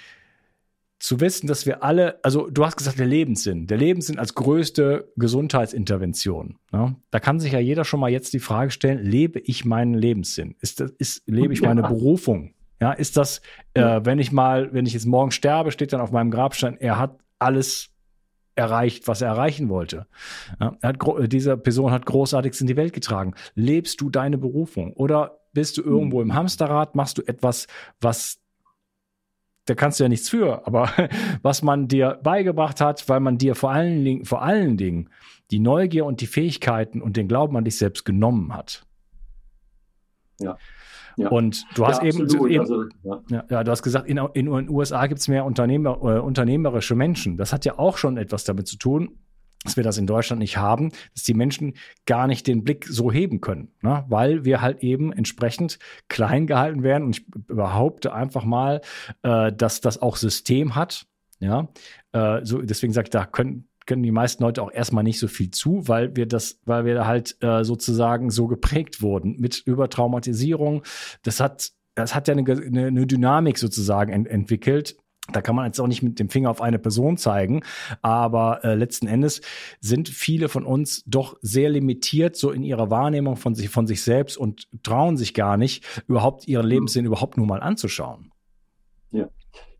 zu 0.99 1.21
wissen, 1.21 1.47
dass 1.47 1.65
wir 1.65 1.85
alle, 1.85 2.23
also 2.25 2.51
du 2.51 2.65
hast 2.65 2.77
gesagt, 2.77 2.99
der 2.99 3.07
Lebenssinn, 3.07 3.67
der 3.67 3.79
Lebenssinn 3.79 4.19
als 4.19 4.35
größte 4.35 5.13
Gesundheitsintervention. 5.17 6.57
Ne? 6.73 6.97
Da 7.11 7.21
kann 7.21 7.39
sich 7.39 7.53
ja 7.53 7.61
jeder 7.61 7.85
schon 7.85 8.01
mal 8.01 8.11
jetzt 8.11 8.33
die 8.33 8.41
Frage 8.41 8.71
stellen, 8.71 9.05
lebe 9.05 9.39
ich 9.39 9.65
meinen 9.65 9.95
Lebenssinn? 9.95 10.57
Ist 10.61 10.81
das, 10.81 10.91
ist, 10.99 11.23
lebe 11.27 11.53
ich 11.53 11.63
meine 11.63 11.83
ja. 11.83 11.89
Berufung? 11.89 12.55
Ja, 12.81 12.93
ist 12.93 13.17
das, 13.17 13.41
äh, 13.75 14.01
wenn 14.05 14.19
ich 14.19 14.31
mal, 14.31 14.73
wenn 14.73 14.87
ich 14.87 14.93
jetzt 14.93 15.07
morgen 15.07 15.31
sterbe, 15.31 15.73
steht 15.73 15.93
dann 15.93 16.01
auf 16.01 16.13
meinem 16.13 16.31
Grabstein, 16.31 16.77
er 16.77 16.99
hat 16.99 17.19
alles 17.39 17.91
erreicht, 18.55 19.09
was 19.09 19.23
er 19.23 19.29
erreichen 19.29 19.69
wollte. 19.69 20.07
Ja, 20.61 20.77
er 20.81 20.89
hat, 20.89 20.99
diese 21.33 21.57
Person 21.57 21.91
hat 21.91 22.07
großartigst 22.07 22.61
in 22.61 22.67
die 22.67 22.77
Welt 22.77 22.93
getragen. 22.93 23.35
Lebst 23.55 24.01
du 24.01 24.11
deine 24.11 24.39
Berufung 24.39 24.93
oder 24.93 25.39
bist 25.53 25.79
du 25.79 25.83
irgendwo 25.83 26.21
im 26.23 26.35
Hamsterrad, 26.35 26.95
machst 26.95 27.19
du 27.19 27.23
etwas, 27.23 27.67
was 28.01 28.41
da 29.69 29.75
kannst 29.75 30.01
du 30.01 30.05
ja 30.05 30.09
nichts 30.09 30.29
für, 30.29 30.67
aber 30.67 30.91
was 31.43 31.63
man 31.63 31.89
dir 31.89 32.19
beigebracht 32.23 32.81
hat, 32.81 33.09
weil 33.09 33.21
man 33.21 33.39
dir 33.39 33.55
vor 33.55 33.71
allen 33.71 34.05
Dingen, 34.05 34.25
vor 34.25 34.43
allen 34.43 34.77
Dingen 34.77 35.11
die 35.51 35.59
Neugier 35.59 36.07
und 36.07 36.21
die 36.21 36.27
Fähigkeiten 36.27 37.03
und 37.03 37.17
den 37.17 37.29
Glauben 37.29 37.57
an 37.57 37.65
dich 37.65 37.77
selbst 37.77 38.05
genommen 38.05 38.55
hat. 38.55 38.87
Ja. 40.41 40.57
Ja. 41.19 41.29
Und 41.31 41.67
du 41.75 41.87
hast 41.87 42.01
ja, 42.03 42.09
eben, 42.09 42.49
eben 42.49 42.61
also, 42.61 42.85
ja. 43.03 43.45
ja. 43.51 43.65
du 43.65 43.71
hast 43.71 43.83
gesagt, 43.83 44.09
in, 44.09 44.19
in 44.35 44.47
den 44.47 44.71
USA 44.71 45.07
gibt 45.07 45.21
es 45.21 45.27
mehr 45.27 45.45
Unternehmer, 45.45 45.99
äh, 46.03 46.21
unternehmerische 46.21 46.95
Menschen. 46.95 47.37
Das 47.37 47.53
hat 47.53 47.65
ja 47.65 47.79
auch 47.79 47.99
schon 47.99 48.17
etwas 48.17 48.45
damit 48.45 48.69
zu 48.69 48.79
tun, 48.79 49.19
dass 49.65 49.77
wir 49.77 49.83
das 49.83 49.99
in 49.99 50.07
Deutschland 50.07 50.39
nicht 50.39 50.57
haben, 50.57 50.93
dass 51.15 51.25
die 51.25 51.35
Menschen 51.35 51.75
gar 52.07 52.29
nicht 52.29 52.47
den 52.47 52.63
Blick 52.63 52.87
so 52.87 53.11
heben 53.11 53.41
können, 53.41 53.73
ne? 53.83 54.05
weil 54.09 54.45
wir 54.45 54.61
halt 54.61 54.85
eben 54.85 55.13
entsprechend 55.13 55.81
klein 56.07 56.47
gehalten 56.47 56.85
werden. 56.85 57.05
Und 57.05 57.19
ich 57.19 57.27
behaupte 57.27 58.13
einfach 58.13 58.45
mal, 58.45 58.81
äh, 59.23 59.53
dass 59.53 59.81
das 59.81 60.01
auch 60.01 60.17
System 60.17 60.77
hat. 60.77 61.07
Ja, 61.41 61.69
äh, 62.13 62.45
so 62.45 62.63
deswegen 62.63 62.93
sage 62.93 63.07
ich, 63.07 63.11
da 63.11 63.25
können 63.25 63.69
können 63.89 64.05
die 64.05 64.13
meisten 64.13 64.45
Leute 64.45 64.63
auch 64.63 64.71
erstmal 64.71 65.03
nicht 65.03 65.19
so 65.19 65.27
viel 65.27 65.51
zu, 65.51 65.89
weil 65.89 66.15
wir 66.15 66.27
das, 66.27 66.61
weil 66.65 66.85
wir 66.85 67.07
halt 67.07 67.37
äh, 67.43 67.65
sozusagen 67.65 68.31
so 68.31 68.47
geprägt 68.47 69.03
wurden 69.03 69.37
mit 69.41 69.63
Übertraumatisierung. 69.65 70.85
Das 71.25 71.41
hat, 71.41 71.73
das 71.97 72.15
hat 72.15 72.29
ja 72.29 72.35
eine, 72.35 72.45
eine, 72.49 72.87
eine 72.87 73.07
Dynamik 73.07 73.59
sozusagen 73.59 74.13
ent 74.13 74.29
entwickelt, 74.29 74.97
da 75.33 75.43
kann 75.43 75.55
man 75.55 75.67
jetzt 75.67 75.79
auch 75.79 75.87
nicht 75.87 76.03
mit 76.03 76.19
dem 76.19 76.31
Finger 76.31 76.51
auf 76.51 76.63
eine 76.63 76.79
Person 76.79 77.19
zeigen, 77.19 77.63
aber 78.01 78.65
äh, 78.65 78.75
letzten 78.75 79.07
Endes 79.07 79.43
sind 79.81 80.09
viele 80.09 80.49
von 80.49 80.65
uns 80.65 81.05
doch 81.05 81.37
sehr 81.43 81.69
limitiert 81.69 82.37
so 82.37 82.51
in 82.51 82.63
ihrer 82.63 82.91
Wahrnehmung 82.91 83.37
von 83.37 83.55
sich, 83.55 83.69
von 83.69 83.87
sich 83.87 84.03
selbst 84.03 84.39
und 84.39 84.69
trauen 84.83 85.17
sich 85.17 85.35
gar 85.35 85.59
nicht, 85.59 85.85
überhaupt 86.07 86.49
ihren 86.49 86.67
Lebenssinn 86.67 87.05
überhaupt 87.05 87.37
nur 87.37 87.47
mal 87.47 87.61
anzuschauen. 87.61 88.33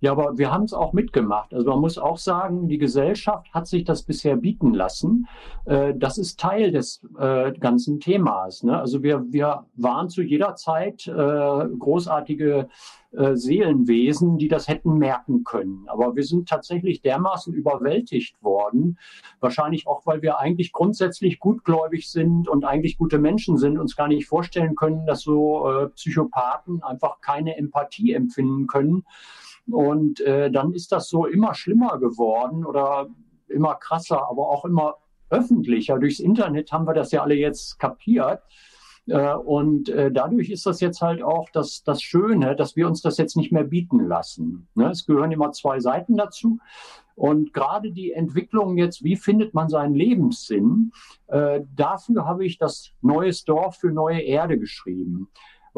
Ja. 0.01 0.13
Aber 0.13 0.39
wir 0.39 0.53
haben 0.53 0.65
es 0.65 0.73
auch 0.73 0.93
mitgemacht. 0.93 1.53
Also 1.53 1.71
man 1.71 1.81
muss 1.81 1.99
auch 1.99 2.19
sagen, 2.19 2.69
die 2.69 2.79
Gesellschaft 2.79 3.53
hat 3.53 3.67
sich 3.67 3.85
das 3.85 4.03
bisher 4.03 4.37
bieten 4.37 4.73
lassen. 4.73 5.27
Äh, 5.65 5.95
das 5.97 6.19
ist 6.19 6.39
Teil 6.39 6.71
des 6.71 7.03
äh, 7.19 7.53
ganzen 7.53 8.01
Themas. 8.01 8.63
Ne? 8.63 8.79
Also 8.79 9.03
wir, 9.03 9.25
wir 9.31 9.67
waren 9.75 10.09
zu 10.09 10.23
jeder 10.23 10.55
Zeit 10.55 11.07
äh, 11.07 11.11
großartige 11.13 12.69
Seelenwesen, 13.11 14.37
die 14.37 14.49
das 14.49 14.69
hätten 14.69 14.99
merken 14.99 15.43
können. 15.43 15.87
Aber 15.87 16.15
wir 16.15 16.25
sind 16.25 16.47
tatsächlich 16.47 17.01
dermaßen 17.01 17.55
überwältigt 17.55 18.37
worden. 18.43 18.99
Wahrscheinlich 19.41 19.87
auch, 19.87 20.05
weil 20.05 20.21
wir 20.21 20.39
eigentlich 20.39 20.73
grundsätzlich 20.73 21.39
gutgläubig 21.39 22.11
sind 22.11 22.51
und 22.51 22.67
eigentlich 22.67 22.99
gute 22.99 23.19
Menschen 23.19 23.57
sind, 23.57 23.79
uns 23.79 23.97
gar 23.97 24.09
nicht 24.09 24.27
vorstellen 24.27 24.75
können, 24.75 25.07
dass 25.07 25.23
so 25.23 25.89
Psychopathen 25.95 26.83
einfach 26.83 27.23
keine 27.23 27.57
Empathie 27.57 28.13
empfinden 28.13 28.67
können 28.67 29.07
und 29.71 30.21
äh, 30.21 30.51
dann 30.51 30.73
ist 30.73 30.93
das 30.93 31.09
so 31.09 31.27
immer 31.27 31.55
schlimmer 31.55 31.99
geworden 31.99 32.65
oder 32.65 33.09
immer 33.49 33.75
krasser, 33.75 34.29
aber 34.29 34.49
auch 34.49 34.65
immer 34.65 34.97
öffentlicher. 35.31 35.99
Durchs 35.99 36.21
Internet 36.21 36.73
haben 36.73 36.87
wir 36.87 36.95
das 36.95 37.13
ja 37.13 37.23
alle 37.23 37.35
jetzt 37.35 37.79
kapiert. 37.79 38.43
Äh, 39.07 39.35
und 39.35 39.89
äh, 39.89 40.11
dadurch 40.11 40.51
ist 40.51 40.67
das 40.67 40.81
jetzt 40.81 41.01
halt 41.01 41.23
auch 41.23 41.49
das, 41.51 41.83
das 41.83 42.03
Schöne, 42.03 42.57
dass 42.57 42.77
wir 42.77 42.87
uns 42.87 43.03
das 43.03 43.17
jetzt 43.19 43.37
nicht 43.37 43.53
mehr 43.53 43.65
bieten 43.65 44.01
lassen. 44.07 44.69
Ne? 44.75 44.91
Es 44.91 45.07
gehören 45.07 45.33
immer 45.33 45.53
zwei 45.53 45.81
Seiten 45.81 46.17
dazu. 46.17 46.59
Und 47.15 47.53
gerade 47.53 47.91
die 47.91 48.13
Entwicklung 48.13 48.77
jetzt, 48.79 49.03
wie 49.03 49.17
findet 49.17 49.53
man 49.53 49.69
seinen 49.69 49.95
Lebenssinn, 49.95 50.93
äh, 51.27 51.63
dafür 51.75 52.27
habe 52.27 52.47
ich 52.47 52.59
das 52.59 52.93
Neues 53.01 53.45
Dorf 53.45 53.77
für 53.77 53.91
neue 53.91 54.21
Erde 54.21 54.59
geschrieben 54.59 55.29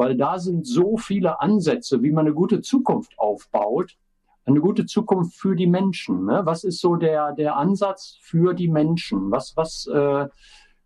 weil 0.01 0.17
da 0.17 0.39
sind 0.39 0.65
so 0.65 0.97
viele 0.97 1.41
Ansätze, 1.41 2.01
wie 2.01 2.09
man 2.09 2.25
eine 2.25 2.33
gute 2.33 2.61
Zukunft 2.61 3.19
aufbaut. 3.19 3.99
Eine 4.45 4.59
gute 4.59 4.87
Zukunft 4.87 5.35
für 5.35 5.55
die 5.55 5.67
Menschen. 5.67 6.25
Ne? 6.25 6.41
Was 6.43 6.63
ist 6.63 6.81
so 6.81 6.95
der, 6.95 7.33
der 7.33 7.55
Ansatz 7.55 8.17
für 8.19 8.55
die 8.55 8.67
Menschen? 8.67 9.29
Was, 9.29 9.55
was 9.55 9.85
äh, 9.85 10.27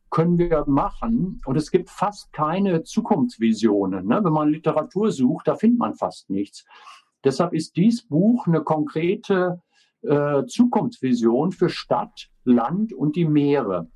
können 0.10 0.38
wir 0.38 0.66
machen? 0.68 1.42
Und 1.46 1.56
es 1.56 1.72
gibt 1.72 1.90
fast 1.90 2.34
keine 2.34 2.84
Zukunftsvisionen. 2.84 4.06
Ne? 4.06 4.22
Wenn 4.22 4.34
man 4.34 4.50
Literatur 4.50 5.10
sucht, 5.14 5.48
da 5.48 5.56
findet 5.56 5.80
man 5.80 5.94
fast 5.94 6.30
nichts. 6.30 6.66
Deshalb 7.24 7.54
ist 7.54 7.78
dies 7.78 8.06
Buch 8.06 8.48
eine 8.48 8.64
konkrete 8.64 9.62
äh, 10.02 10.46
Zukunftsvision 10.46 11.54
für 11.54 11.70
Stadt, 11.70 12.28
Land 12.44 12.92
und 12.92 13.16
die 13.16 13.24
Meere. 13.24 13.88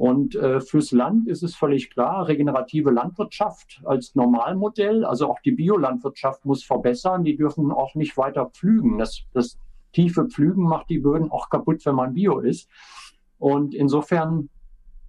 Und 0.00 0.34
äh, 0.34 0.62
fürs 0.62 0.92
Land 0.92 1.28
ist 1.28 1.42
es 1.42 1.54
völlig 1.54 1.90
klar, 1.90 2.26
regenerative 2.26 2.90
Landwirtschaft 2.90 3.82
als 3.84 4.14
Normalmodell, 4.14 5.04
also 5.04 5.28
auch 5.28 5.40
die 5.40 5.50
Biolandwirtschaft 5.50 6.46
muss 6.46 6.64
verbessern, 6.64 7.22
die 7.22 7.36
dürfen 7.36 7.70
auch 7.70 7.94
nicht 7.94 8.16
weiter 8.16 8.46
pflügen. 8.46 8.96
Das, 8.96 9.24
das 9.34 9.58
tiefe 9.92 10.24
Pflügen 10.24 10.62
macht 10.62 10.88
die 10.88 11.00
Böden 11.00 11.30
auch 11.30 11.50
kaputt, 11.50 11.84
wenn 11.84 11.96
man 11.96 12.14
Bio 12.14 12.38
ist. 12.38 12.66
Und 13.38 13.74
insofern 13.74 14.48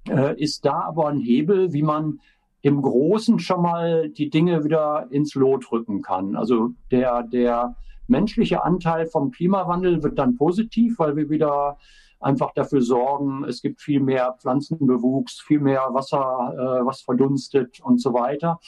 äh, 0.09 0.37
ist 0.37 0.65
da 0.65 0.81
aber 0.81 1.07
ein 1.07 1.21
Hebel, 1.21 1.71
wie 1.71 1.83
man 1.83 2.19
im 2.61 2.81
Großen 2.81 3.39
schon 3.39 3.61
mal 3.61 4.09
die 4.09 4.29
Dinge 4.29 4.65
wieder 4.65 5.07
ins 5.09 5.35
Lot 5.35 5.71
rücken 5.71 6.01
kann. 6.01 6.35
Also 6.35 6.71
der, 6.91 7.23
der 7.23 7.77
menschliche 8.07 8.65
Anteil 8.65 9.05
vom 9.05 9.31
Klimawandel 9.31 10.03
wird 10.03 10.19
dann 10.19 10.35
positiv, 10.35 10.99
weil 10.99 11.15
wir 11.15 11.29
wieder 11.29 11.77
einfach 12.21 12.53
dafür 12.53 12.81
sorgen, 12.81 13.43
es 13.45 13.61
gibt 13.61 13.81
viel 13.81 13.99
mehr 13.99 14.35
Pflanzenbewuchs, 14.39 15.41
viel 15.41 15.59
mehr 15.59 15.87
Wasser, 15.91 16.53
äh, 16.53 16.85
was 16.85 17.01
verdunstet 17.01 17.81
und 17.81 17.99
so 18.01 18.13
weiter. 18.13 18.59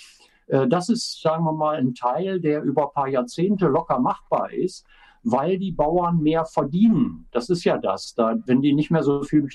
Äh, 0.48 0.68
das 0.68 0.90
ist, 0.90 1.22
sagen 1.22 1.46
wir 1.46 1.54
mal, 1.54 1.78
ein 1.78 1.94
Teil, 1.94 2.40
der 2.40 2.64
über 2.64 2.88
ein 2.88 2.94
paar 2.94 3.08
Jahrzehnte 3.08 3.68
locker 3.68 4.00
machbar 4.00 4.52
ist, 4.52 4.86
weil 5.24 5.58
die 5.58 5.72
Bauern 5.72 6.22
mehr 6.22 6.46
verdienen. 6.46 7.28
Das 7.32 7.50
ist 7.50 7.64
ja 7.64 7.78
das. 7.78 8.14
Da, 8.16 8.36
wenn 8.46 8.62
die 8.62 8.74
nicht 8.74 8.92
mehr 8.92 9.04
so 9.04 9.24
viel 9.24 9.48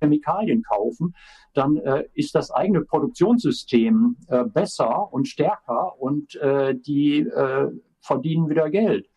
Chemikalien 0.00 0.62
kaufen, 0.62 1.14
dann 1.54 1.76
äh, 1.78 2.04
ist 2.14 2.34
das 2.34 2.50
eigene 2.50 2.82
Produktionssystem 2.82 4.16
äh, 4.28 4.44
besser 4.44 5.12
und 5.12 5.26
stärker 5.26 6.00
und 6.00 6.36
äh, 6.36 6.74
die 6.74 7.20
äh, 7.20 7.70
verdienen 8.00 8.48
wieder 8.48 8.70
Geld. 8.70 9.08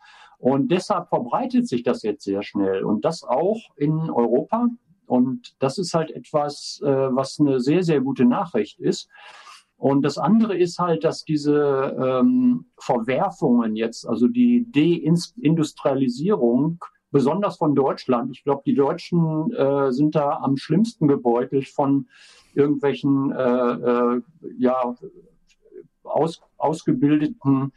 Und 0.41 0.71
deshalb 0.71 1.07
verbreitet 1.09 1.67
sich 1.67 1.83
das 1.83 2.01
jetzt 2.01 2.23
sehr 2.23 2.41
schnell 2.41 2.83
und 2.83 3.05
das 3.05 3.23
auch 3.23 3.59
in 3.75 4.09
Europa. 4.09 4.69
Und 5.05 5.55
das 5.59 5.77
ist 5.77 5.93
halt 5.93 6.09
etwas, 6.09 6.81
äh, 6.83 6.87
was 6.87 7.39
eine 7.39 7.59
sehr, 7.59 7.83
sehr 7.83 8.01
gute 8.01 8.25
Nachricht 8.25 8.79
ist. 8.79 9.07
Und 9.77 10.01
das 10.01 10.17
andere 10.17 10.57
ist 10.57 10.79
halt, 10.79 11.03
dass 11.03 11.25
diese 11.25 11.95
ähm, 11.99 12.65
Verwerfungen 12.79 13.75
jetzt, 13.75 14.07
also 14.07 14.27
die 14.27 14.65
Deindustrialisierung, 14.71 16.83
besonders 17.11 17.57
von 17.57 17.75
Deutschland, 17.75 18.31
ich 18.31 18.43
glaube, 18.43 18.63
die 18.65 18.73
Deutschen 18.73 19.53
äh, 19.53 19.91
sind 19.91 20.15
da 20.15 20.39
am 20.41 20.57
schlimmsten 20.57 21.07
gebeutelt 21.07 21.67
von 21.67 22.07
irgendwelchen 22.55 23.31
äh, 23.31 23.73
äh, 23.73 24.23
ja, 24.57 24.95
aus, 26.03 26.41
ausgebildeten 26.57 27.73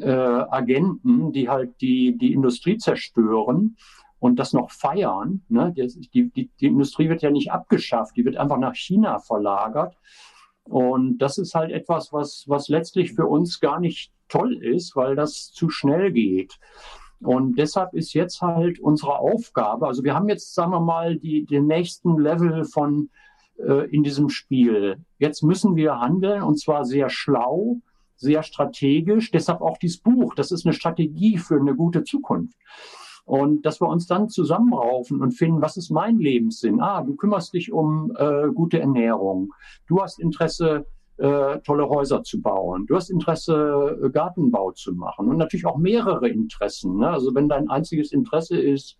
äh, 0.00 0.10
Agenten, 0.10 1.32
die 1.32 1.48
halt 1.48 1.80
die, 1.80 2.16
die 2.16 2.32
Industrie 2.32 2.78
zerstören 2.78 3.76
und 4.18 4.38
das 4.38 4.52
noch 4.52 4.70
feiern. 4.70 5.42
Ne? 5.48 5.74
Die, 5.76 6.30
die, 6.30 6.50
die 6.60 6.66
Industrie 6.66 7.08
wird 7.08 7.22
ja 7.22 7.30
nicht 7.30 7.52
abgeschafft, 7.52 8.16
die 8.16 8.24
wird 8.24 8.36
einfach 8.36 8.58
nach 8.58 8.74
China 8.74 9.18
verlagert. 9.18 9.96
Und 10.64 11.18
das 11.18 11.36
ist 11.36 11.54
halt 11.54 11.70
etwas, 11.70 12.12
was, 12.12 12.44
was 12.46 12.68
letztlich 12.68 13.12
für 13.12 13.26
uns 13.26 13.60
gar 13.60 13.80
nicht 13.80 14.12
toll 14.28 14.56
ist, 14.62 14.96
weil 14.96 15.14
das 15.14 15.52
zu 15.52 15.68
schnell 15.68 16.10
geht. 16.12 16.58
Und 17.20 17.58
deshalb 17.58 17.94
ist 17.94 18.14
jetzt 18.14 18.40
halt 18.40 18.80
unsere 18.80 19.18
Aufgabe, 19.18 19.86
also 19.86 20.04
wir 20.04 20.14
haben 20.14 20.28
jetzt, 20.28 20.54
sagen 20.54 20.72
wir 20.72 20.80
mal, 20.80 21.16
die, 21.16 21.44
den 21.44 21.66
nächsten 21.66 22.18
Level 22.18 22.64
von 22.64 23.10
äh, 23.58 23.88
in 23.90 24.02
diesem 24.02 24.28
Spiel. 24.28 24.98
Jetzt 25.18 25.42
müssen 25.42 25.76
wir 25.76 26.00
handeln 26.00 26.42
und 26.42 26.60
zwar 26.60 26.84
sehr 26.84 27.08
schlau, 27.08 27.76
sehr 28.16 28.42
strategisch. 28.42 29.30
Deshalb 29.30 29.60
auch 29.60 29.78
dieses 29.78 30.00
Buch. 30.00 30.34
Das 30.34 30.52
ist 30.52 30.64
eine 30.64 30.74
Strategie 30.74 31.38
für 31.38 31.58
eine 31.58 31.74
gute 31.74 32.04
Zukunft. 32.04 32.56
Und 33.24 33.64
dass 33.64 33.80
wir 33.80 33.88
uns 33.88 34.06
dann 34.06 34.28
zusammenraufen 34.28 35.22
und 35.22 35.32
finden, 35.32 35.62
was 35.62 35.76
ist 35.76 35.90
mein 35.90 36.18
Lebenssinn? 36.18 36.80
Ah, 36.80 37.02
du 37.02 37.16
kümmerst 37.16 37.54
dich 37.54 37.72
um 37.72 38.12
äh, 38.16 38.48
gute 38.52 38.80
Ernährung. 38.80 39.52
Du 39.86 40.02
hast 40.02 40.20
Interesse, 40.20 40.86
äh, 41.16 41.58
tolle 41.60 41.88
Häuser 41.88 42.22
zu 42.22 42.42
bauen. 42.42 42.84
Du 42.86 42.96
hast 42.96 43.08
Interesse, 43.08 43.98
äh, 44.02 44.10
Gartenbau 44.10 44.72
zu 44.72 44.92
machen. 44.92 45.28
Und 45.28 45.38
natürlich 45.38 45.64
auch 45.64 45.78
mehrere 45.78 46.28
Interessen. 46.28 46.98
Ne? 46.98 47.08
Also 47.08 47.34
wenn 47.34 47.48
dein 47.48 47.70
einziges 47.70 48.12
Interesse 48.12 48.58
ist, 48.58 48.98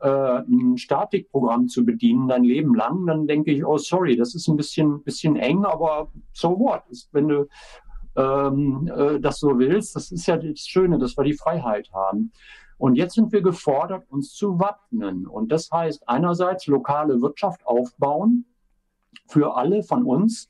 äh, 0.00 0.08
ein 0.08 0.76
Statikprogramm 0.76 1.66
zu 1.66 1.84
bedienen 1.84 2.28
dein 2.28 2.44
Leben 2.44 2.74
lang, 2.74 3.06
dann 3.06 3.26
denke 3.26 3.50
ich, 3.50 3.64
oh 3.64 3.78
sorry, 3.78 4.16
das 4.16 4.34
ist 4.34 4.46
ein 4.48 4.56
bisschen, 4.56 5.02
bisschen 5.02 5.36
eng, 5.36 5.64
aber 5.64 6.12
so 6.32 6.50
what? 6.58 6.82
Wenn 7.12 7.28
du 7.28 7.48
ähm, 8.16 8.90
äh, 8.94 9.20
das 9.20 9.38
so 9.38 9.58
willst. 9.58 9.96
Das 9.96 10.10
ist 10.12 10.26
ja 10.26 10.36
das 10.36 10.60
Schöne, 10.60 10.98
dass 10.98 11.16
wir 11.16 11.24
die 11.24 11.34
Freiheit 11.34 11.90
haben. 11.92 12.32
Und 12.76 12.96
jetzt 12.96 13.14
sind 13.14 13.32
wir 13.32 13.42
gefordert, 13.42 14.04
uns 14.10 14.34
zu 14.34 14.58
wappnen. 14.58 15.26
Und 15.26 15.52
das 15.52 15.70
heißt 15.70 16.08
einerseits 16.08 16.66
lokale 16.66 17.20
Wirtschaft 17.20 17.66
aufbauen 17.66 18.46
für 19.26 19.56
alle 19.56 19.82
von 19.82 20.04
uns, 20.04 20.48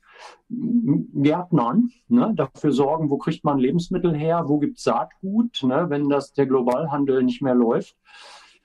Gärtnern, 0.49 1.91
ne, 2.07 2.33
dafür 2.35 2.71
sorgen, 2.71 3.09
wo 3.09 3.17
kriegt 3.17 3.43
man 3.43 3.59
Lebensmittel 3.59 4.15
her, 4.15 4.45
wo 4.47 4.59
gibt 4.59 4.77
es 4.77 4.83
Saatgut, 4.83 5.61
ne, 5.63 5.85
wenn 5.89 6.09
das 6.09 6.33
der 6.33 6.47
Globalhandel 6.47 7.23
nicht 7.23 7.41
mehr 7.41 7.55
läuft. 7.55 7.95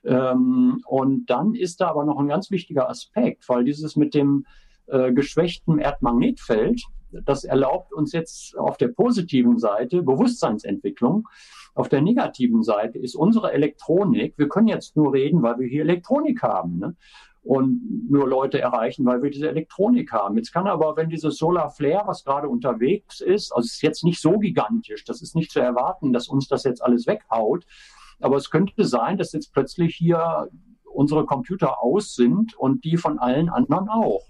Ähm, 0.04 0.82
und 0.86 1.26
dann 1.26 1.54
ist 1.54 1.80
da 1.80 1.88
aber 1.88 2.04
noch 2.04 2.18
ein 2.18 2.28
ganz 2.28 2.50
wichtiger 2.50 2.88
Aspekt, 2.88 3.48
weil 3.48 3.64
dieses 3.64 3.96
mit 3.96 4.14
dem 4.14 4.46
äh, 4.90 5.12
geschwächten 5.12 5.78
Erdmagnetfeld, 5.78 6.82
das 7.12 7.44
erlaubt 7.44 7.92
uns 7.92 8.12
jetzt 8.12 8.56
auf 8.56 8.76
der 8.76 8.88
positiven 8.88 9.58
Seite 9.58 10.02
Bewusstseinsentwicklung. 10.02 11.28
Auf 11.74 11.88
der 11.88 12.02
negativen 12.02 12.62
Seite 12.62 12.98
ist 12.98 13.16
unsere 13.16 13.52
Elektronik, 13.52 14.34
wir 14.36 14.48
können 14.48 14.68
jetzt 14.68 14.96
nur 14.96 15.12
reden, 15.12 15.42
weil 15.42 15.58
wir 15.58 15.68
hier 15.68 15.82
Elektronik 15.82 16.42
haben. 16.42 16.78
Ne? 16.78 16.96
und 17.42 18.10
nur 18.10 18.28
Leute 18.28 18.60
erreichen, 18.60 19.06
weil 19.06 19.22
wir 19.22 19.30
diese 19.30 19.48
Elektronik 19.48 20.12
haben. 20.12 20.36
Jetzt 20.36 20.52
kann 20.52 20.66
aber, 20.66 20.96
wenn 20.96 21.08
dieses 21.08 21.38
Solar 21.38 21.70
Flare, 21.70 22.06
was 22.06 22.24
gerade 22.24 22.48
unterwegs 22.48 23.20
ist, 23.20 23.52
also 23.52 23.64
es 23.64 23.74
ist 23.74 23.82
jetzt 23.82 24.04
nicht 24.04 24.20
so 24.20 24.38
gigantisch, 24.38 25.04
das 25.04 25.22
ist 25.22 25.34
nicht 25.34 25.50
zu 25.50 25.60
erwarten, 25.60 26.12
dass 26.12 26.28
uns 26.28 26.48
das 26.48 26.64
jetzt 26.64 26.82
alles 26.82 27.06
weghaut, 27.06 27.64
aber 28.20 28.36
es 28.36 28.50
könnte 28.50 28.84
sein, 28.84 29.16
dass 29.16 29.32
jetzt 29.32 29.52
plötzlich 29.54 29.96
hier 29.96 30.50
unsere 30.84 31.24
Computer 31.24 31.82
aus 31.82 32.14
sind 32.14 32.54
und 32.58 32.84
die 32.84 32.98
von 32.98 33.18
allen 33.18 33.48
anderen 33.48 33.88
auch. 33.88 34.24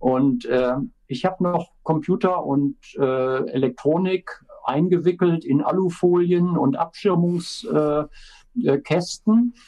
Und 0.00 0.46
äh, 0.46 0.74
ich 1.06 1.24
habe 1.24 1.44
noch 1.44 1.70
Computer 1.84 2.44
und 2.44 2.76
äh, 2.98 3.48
Elektronik 3.50 4.44
eingewickelt 4.64 5.44
in 5.44 5.62
Alufolien 5.62 6.56
und 6.56 6.74
Abschirmungskästen. 6.76 9.54
Äh, 9.54 9.60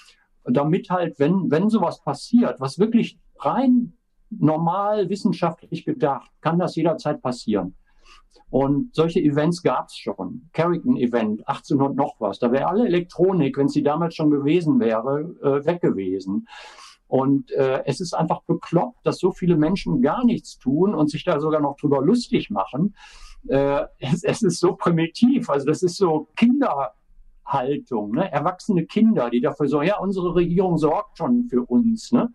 damit 0.45 0.91
halt, 0.91 1.21
wenn, 1.21 1.53
wenn 1.53 1.71
sowas 1.71 2.03
passiert, 2.03 2.61
was 2.61 2.81
wirklich 2.81 3.17
rein 3.39 3.93
normal 4.31 5.09
wissenschaftlich 5.09 5.85
gedacht, 5.85 6.33
kann 6.41 6.59
das 6.59 6.75
jederzeit 6.75 7.23
passieren. 7.23 7.77
Und 8.51 8.95
solche 8.95 9.21
Events 9.21 9.63
gab 9.63 9.87
es 9.87 9.97
schon. 9.97 10.51
Carrington-Event, 10.53 11.49
1800 11.49 11.97
noch 11.97 12.17
was. 12.19 12.39
Da 12.39 12.53
wäre 12.53 12.67
alle 12.67 12.87
Elektronik, 12.87 13.57
wenn 13.57 13.69
sie 13.69 13.83
damals 13.83 14.15
schon 14.15 14.31
gewesen 14.31 14.79
wäre, 14.81 15.21
äh, 15.43 15.65
weg 15.65 15.81
gewesen. 15.81 16.47
Und 17.13 17.51
äh, 17.51 17.83
es 17.85 18.01
ist 18.01 18.15
einfach 18.15 18.41
bekloppt, 18.45 19.05
dass 19.05 19.19
so 19.19 19.33
viele 19.33 19.59
Menschen 19.59 20.01
gar 20.01 20.25
nichts 20.25 20.57
tun 20.57 20.95
und 20.95 21.11
sich 21.11 21.25
da 21.25 21.41
sogar 21.41 21.61
noch 21.61 21.77
drüber 21.77 22.01
lustig 22.01 22.49
machen. 22.49 22.97
Äh, 23.49 23.83
es, 23.99 24.25
es 24.25 24.41
ist 24.41 24.61
so 24.61 24.77
primitiv. 24.77 25.51
Also 25.51 25.67
das 25.67 25.83
ist 25.83 25.99
so 25.99 26.31
Kinder, 26.37 26.95
Haltung, 27.45 28.13
ne? 28.13 28.33
erwachsene 28.33 28.87
Kinder, 28.87 29.29
die 29.29 29.43
dafür 29.43 29.69
sorgen, 29.69 29.89
ja, 29.89 29.99
unsere 29.99 30.35
Regierung 30.35 30.79
sorgt 30.79 31.19
schon 31.19 31.49
für 31.51 31.61
uns. 31.61 32.13
Ne? 32.13 32.33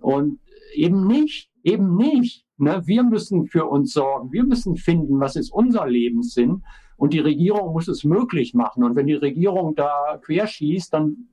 Und 0.00 0.40
eben 0.74 1.06
nicht, 1.06 1.52
eben 1.62 1.94
nicht. 1.94 2.44
Ne? 2.56 2.82
Wir 2.86 3.04
müssen 3.04 3.46
für 3.46 3.66
uns 3.66 3.92
sorgen, 3.92 4.32
wir 4.32 4.42
müssen 4.42 4.74
finden, 4.74 5.20
was 5.20 5.36
ist 5.36 5.52
unser 5.52 5.86
Lebenssinn. 5.86 6.64
Und 6.96 7.12
die 7.12 7.20
Regierung 7.20 7.72
muss 7.72 7.86
es 7.86 8.02
möglich 8.02 8.52
machen. 8.52 8.82
Und 8.82 8.96
wenn 8.96 9.06
die 9.06 9.14
Regierung 9.14 9.76
da 9.76 10.18
querschießt, 10.24 10.92
dann 10.92 11.28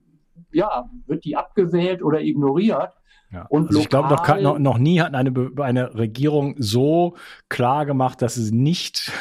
ja, 0.55 0.89
wird 1.05 1.25
die 1.25 1.35
abgewählt 1.35 2.01
oder 2.01 2.21
ignoriert. 2.21 2.93
Ja. 3.31 3.45
Und 3.49 3.67
also 3.67 3.79
ich 3.79 3.89
glaube, 3.89 4.09
noch, 4.09 4.39
noch, 4.39 4.59
noch 4.59 4.77
nie 4.77 5.01
hat 5.01 5.13
eine, 5.13 5.51
eine 5.57 5.95
Regierung 5.95 6.55
so 6.57 7.15
klar 7.49 7.85
gemacht, 7.85 8.21
dass 8.21 8.37
es 8.37 8.51
nicht 8.51 9.11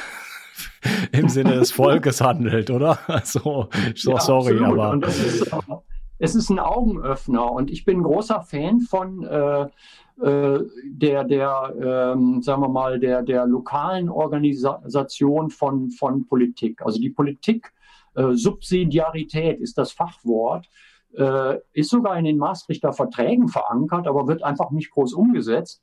im 1.12 1.28
Sinne 1.28 1.56
des 1.56 1.72
Volkes 1.72 2.20
handelt, 2.20 2.70
oder? 2.70 2.98
Also, 3.06 3.68
so, 3.94 4.12
ja, 4.12 4.20
sorry, 4.20 4.58
absolut. 4.58 4.78
aber. 4.78 5.08
Ist, 5.08 5.52
es 6.18 6.34
ist 6.36 6.50
ein 6.50 6.60
Augenöffner 6.60 7.50
und 7.50 7.70
ich 7.70 7.84
bin 7.84 8.02
großer 8.02 8.40
Fan 8.42 8.80
von 8.80 9.24
äh, 9.24 9.66
äh, 10.22 10.60
der, 10.84 11.24
der 11.24 11.74
ähm, 12.14 12.40
sagen 12.40 12.62
wir 12.62 12.68
mal, 12.68 13.00
der, 13.00 13.22
der 13.22 13.46
lokalen 13.46 14.08
Organisation 14.08 15.50
von, 15.50 15.90
von 15.90 16.26
Politik. 16.26 16.82
Also 16.82 17.00
die 17.00 17.10
Politik, 17.10 17.72
äh, 18.14 18.34
Subsidiarität 18.34 19.60
ist 19.60 19.76
das 19.76 19.90
Fachwort, 19.90 20.68
äh, 21.16 21.58
ist 21.72 21.90
sogar 21.90 22.18
in 22.18 22.24
den 22.24 22.38
Maastrichter 22.38 22.92
Verträgen 22.92 23.48
verankert, 23.48 24.06
aber 24.06 24.26
wird 24.26 24.42
einfach 24.42 24.70
nicht 24.70 24.90
groß 24.90 25.14
umgesetzt. 25.14 25.82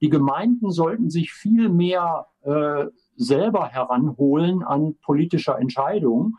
Die 0.00 0.10
Gemeinden 0.10 0.70
sollten 0.70 1.10
sich 1.10 1.32
viel 1.32 1.68
mehr 1.68 2.26
äh, 2.42 2.86
selber 3.16 3.68
heranholen 3.68 4.62
an 4.62 4.96
politischer 5.02 5.58
Entscheidung, 5.58 6.34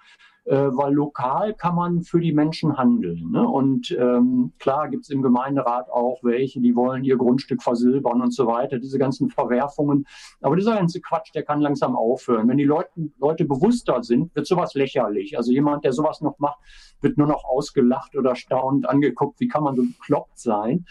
äh, 0.48 0.70
weil 0.72 0.94
lokal 0.94 1.54
kann 1.54 1.76
man 1.76 2.04
für 2.04 2.22
die 2.22 2.32
Menschen 2.32 2.78
handeln. 2.78 3.32
Ne? 3.32 3.46
Und 3.46 3.92
ähm, 3.92 4.54
klar 4.60 4.88
gibt 4.90 5.04
es 5.04 5.10
im 5.10 5.22
Gemeinderat 5.22 5.90
auch 5.90 6.20
welche, 6.24 6.62
die 6.62 6.76
wollen 6.76 7.04
ihr 7.04 7.18
Grundstück 7.18 7.62
versilbern 7.62 8.22
und 8.22 8.34
so 8.34 8.48
weiter, 8.48 8.80
diese 8.80 8.98
ganzen 8.98 9.30
Verwerfungen. 9.30 10.06
Aber 10.42 10.56
dieser 10.56 10.76
ganze 10.76 11.02
Quatsch, 11.02 11.36
der 11.36 11.44
kann 11.44 11.60
langsam 11.60 11.96
aufhören. 11.96 12.48
Wenn 12.48 12.58
die 12.58 12.64
Leute, 12.64 12.90
Leute 13.20 13.44
bewusster 13.44 14.02
sind, 14.04 14.34
wird 14.36 14.48
sowas 14.48 14.74
lächerlich. 14.74 15.38
Also 15.38 15.52
jemand, 15.52 15.84
der 15.84 15.92
sowas 15.92 16.22
noch 16.22 16.40
macht, 16.40 16.60
wird 17.02 17.18
nur 17.18 17.28
noch 17.28 17.44
ausgelacht 17.44 18.16
oder 18.16 18.36
staunend 18.36 18.88
angeguckt, 18.88 19.40
wie 19.42 19.50
kann 19.50 19.64
man 19.64 19.76
so 19.76 19.84
bekloppt 19.84 20.40
sein. 20.40 20.86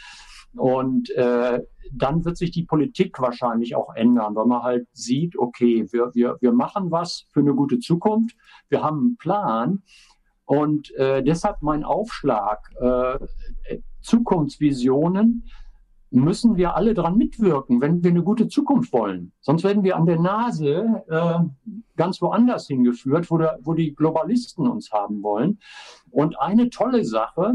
Und 0.56 1.10
äh, 1.10 1.60
dann 1.92 2.24
wird 2.24 2.36
sich 2.36 2.50
die 2.50 2.64
Politik 2.64 3.20
wahrscheinlich 3.20 3.76
auch 3.76 3.94
ändern, 3.94 4.34
weil 4.34 4.46
man 4.46 4.62
halt 4.62 4.88
sieht, 4.92 5.38
okay, 5.38 5.86
wir, 5.92 6.10
wir, 6.14 6.36
wir 6.40 6.52
machen 6.52 6.90
was 6.90 7.26
für 7.32 7.40
eine 7.40 7.54
gute 7.54 7.78
Zukunft, 7.78 8.36
wir 8.68 8.82
haben 8.82 8.98
einen 8.98 9.16
Plan. 9.16 9.82
Und 10.44 10.94
äh, 10.94 11.22
deshalb 11.22 11.62
mein 11.62 11.84
Aufschlag, 11.84 12.70
äh, 12.80 13.18
Zukunftsvisionen 14.00 15.44
müssen 16.10 16.56
wir 16.56 16.76
alle 16.76 16.94
dran 16.94 17.16
mitwirken, 17.16 17.80
wenn 17.80 18.02
wir 18.02 18.10
eine 18.10 18.22
gute 18.22 18.48
Zukunft 18.48 18.92
wollen. 18.92 19.32
Sonst 19.40 19.64
werden 19.64 19.82
wir 19.82 19.96
an 19.96 20.06
der 20.06 20.20
Nase 20.20 21.02
äh, 21.08 21.38
ganz 21.96 22.22
woanders 22.22 22.68
hingeführt, 22.68 23.30
wo, 23.30 23.38
der, 23.38 23.58
wo 23.62 23.74
die 23.74 23.94
Globalisten 23.94 24.68
uns 24.68 24.92
haben 24.92 25.22
wollen. 25.22 25.58
Und 26.10 26.40
eine 26.40 26.70
tolle 26.70 27.04
Sache, 27.04 27.54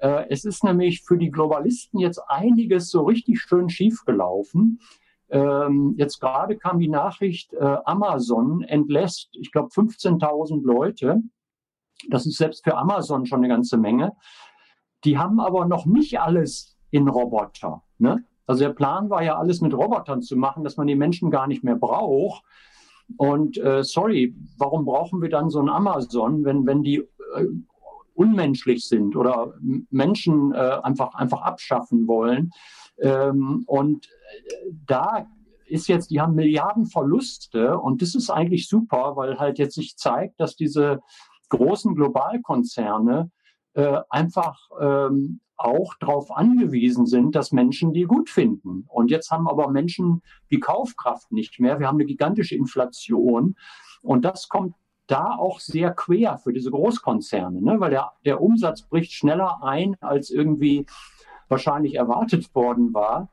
äh, 0.00 0.26
es 0.30 0.44
ist 0.44 0.64
nämlich 0.64 1.02
für 1.02 1.18
die 1.18 1.30
Globalisten 1.30 2.00
jetzt 2.00 2.18
einiges 2.28 2.90
so 2.90 3.02
richtig 3.02 3.40
schön 3.40 3.68
schiefgelaufen. 3.68 4.80
Ähm, 5.28 5.94
jetzt 5.96 6.20
gerade 6.20 6.56
kam 6.56 6.80
die 6.80 6.88
Nachricht, 6.88 7.52
äh, 7.52 7.76
Amazon 7.84 8.62
entlässt, 8.62 9.30
ich 9.34 9.52
glaube, 9.52 9.68
15.000 9.68 10.64
Leute. 10.64 11.22
Das 12.08 12.26
ist 12.26 12.38
selbst 12.38 12.64
für 12.64 12.76
Amazon 12.76 13.26
schon 13.26 13.40
eine 13.40 13.48
ganze 13.48 13.76
Menge. 13.76 14.12
Die 15.04 15.18
haben 15.18 15.38
aber 15.38 15.66
noch 15.66 15.86
nicht 15.86 16.18
alles 16.18 16.76
in 16.90 17.06
Roboter. 17.06 17.82
Ne? 17.98 18.24
Also 18.46 18.64
der 18.64 18.72
Plan 18.72 19.10
war 19.10 19.22
ja, 19.22 19.38
alles 19.38 19.60
mit 19.60 19.74
Robotern 19.74 20.22
zu 20.22 20.36
machen, 20.36 20.64
dass 20.64 20.76
man 20.76 20.86
die 20.86 20.96
Menschen 20.96 21.30
gar 21.30 21.46
nicht 21.46 21.62
mehr 21.62 21.76
braucht. 21.76 22.42
Und 23.16 23.58
äh, 23.58 23.84
sorry, 23.84 24.34
warum 24.56 24.84
brauchen 24.84 25.20
wir 25.20 25.28
dann 25.28 25.50
so 25.50 25.60
ein 25.60 25.68
Amazon, 25.68 26.44
wenn, 26.44 26.66
wenn 26.66 26.82
die 26.82 26.96
äh, 26.96 27.46
unmenschlich 28.20 28.86
sind 28.86 29.16
oder 29.16 29.54
Menschen 29.90 30.52
äh, 30.52 30.78
einfach, 30.82 31.14
einfach 31.14 31.40
abschaffen 31.40 32.06
wollen. 32.06 32.50
Ähm, 32.98 33.64
und 33.66 34.06
äh, 34.06 34.72
da 34.86 35.26
ist 35.64 35.88
jetzt, 35.88 36.10
die 36.10 36.20
haben 36.20 36.34
Milliarden 36.34 36.84
Verluste 36.84 37.78
und 37.78 38.02
das 38.02 38.14
ist 38.14 38.28
eigentlich 38.28 38.68
super, 38.68 39.16
weil 39.16 39.38
halt 39.38 39.58
jetzt 39.58 39.74
sich 39.74 39.96
zeigt, 39.96 40.38
dass 40.38 40.54
diese 40.54 41.00
großen 41.48 41.94
Globalkonzerne 41.94 43.30
äh, 43.72 44.00
einfach 44.10 44.68
ähm, 44.78 45.40
auch 45.56 45.94
darauf 45.98 46.30
angewiesen 46.30 47.06
sind, 47.06 47.34
dass 47.34 47.52
Menschen 47.52 47.94
die 47.94 48.04
gut 48.04 48.28
finden. 48.28 48.84
Und 48.88 49.10
jetzt 49.10 49.30
haben 49.30 49.48
aber 49.48 49.70
Menschen 49.70 50.22
die 50.50 50.60
Kaufkraft 50.60 51.32
nicht 51.32 51.58
mehr. 51.58 51.78
Wir 51.80 51.86
haben 51.86 51.96
eine 51.96 52.06
gigantische 52.06 52.54
Inflation. 52.54 53.56
Und 54.02 54.24
das 54.24 54.48
kommt 54.48 54.74
da 55.10 55.36
auch 55.36 55.60
sehr 55.60 55.92
quer 55.92 56.38
für 56.38 56.52
diese 56.52 56.70
Großkonzerne, 56.70 57.60
ne? 57.60 57.80
weil 57.80 57.90
der, 57.90 58.12
der 58.24 58.40
Umsatz 58.40 58.82
bricht 58.82 59.12
schneller 59.12 59.62
ein, 59.62 59.96
als 60.00 60.30
irgendwie 60.30 60.86
wahrscheinlich 61.48 61.96
erwartet 61.96 62.54
worden 62.54 62.94
war. 62.94 63.30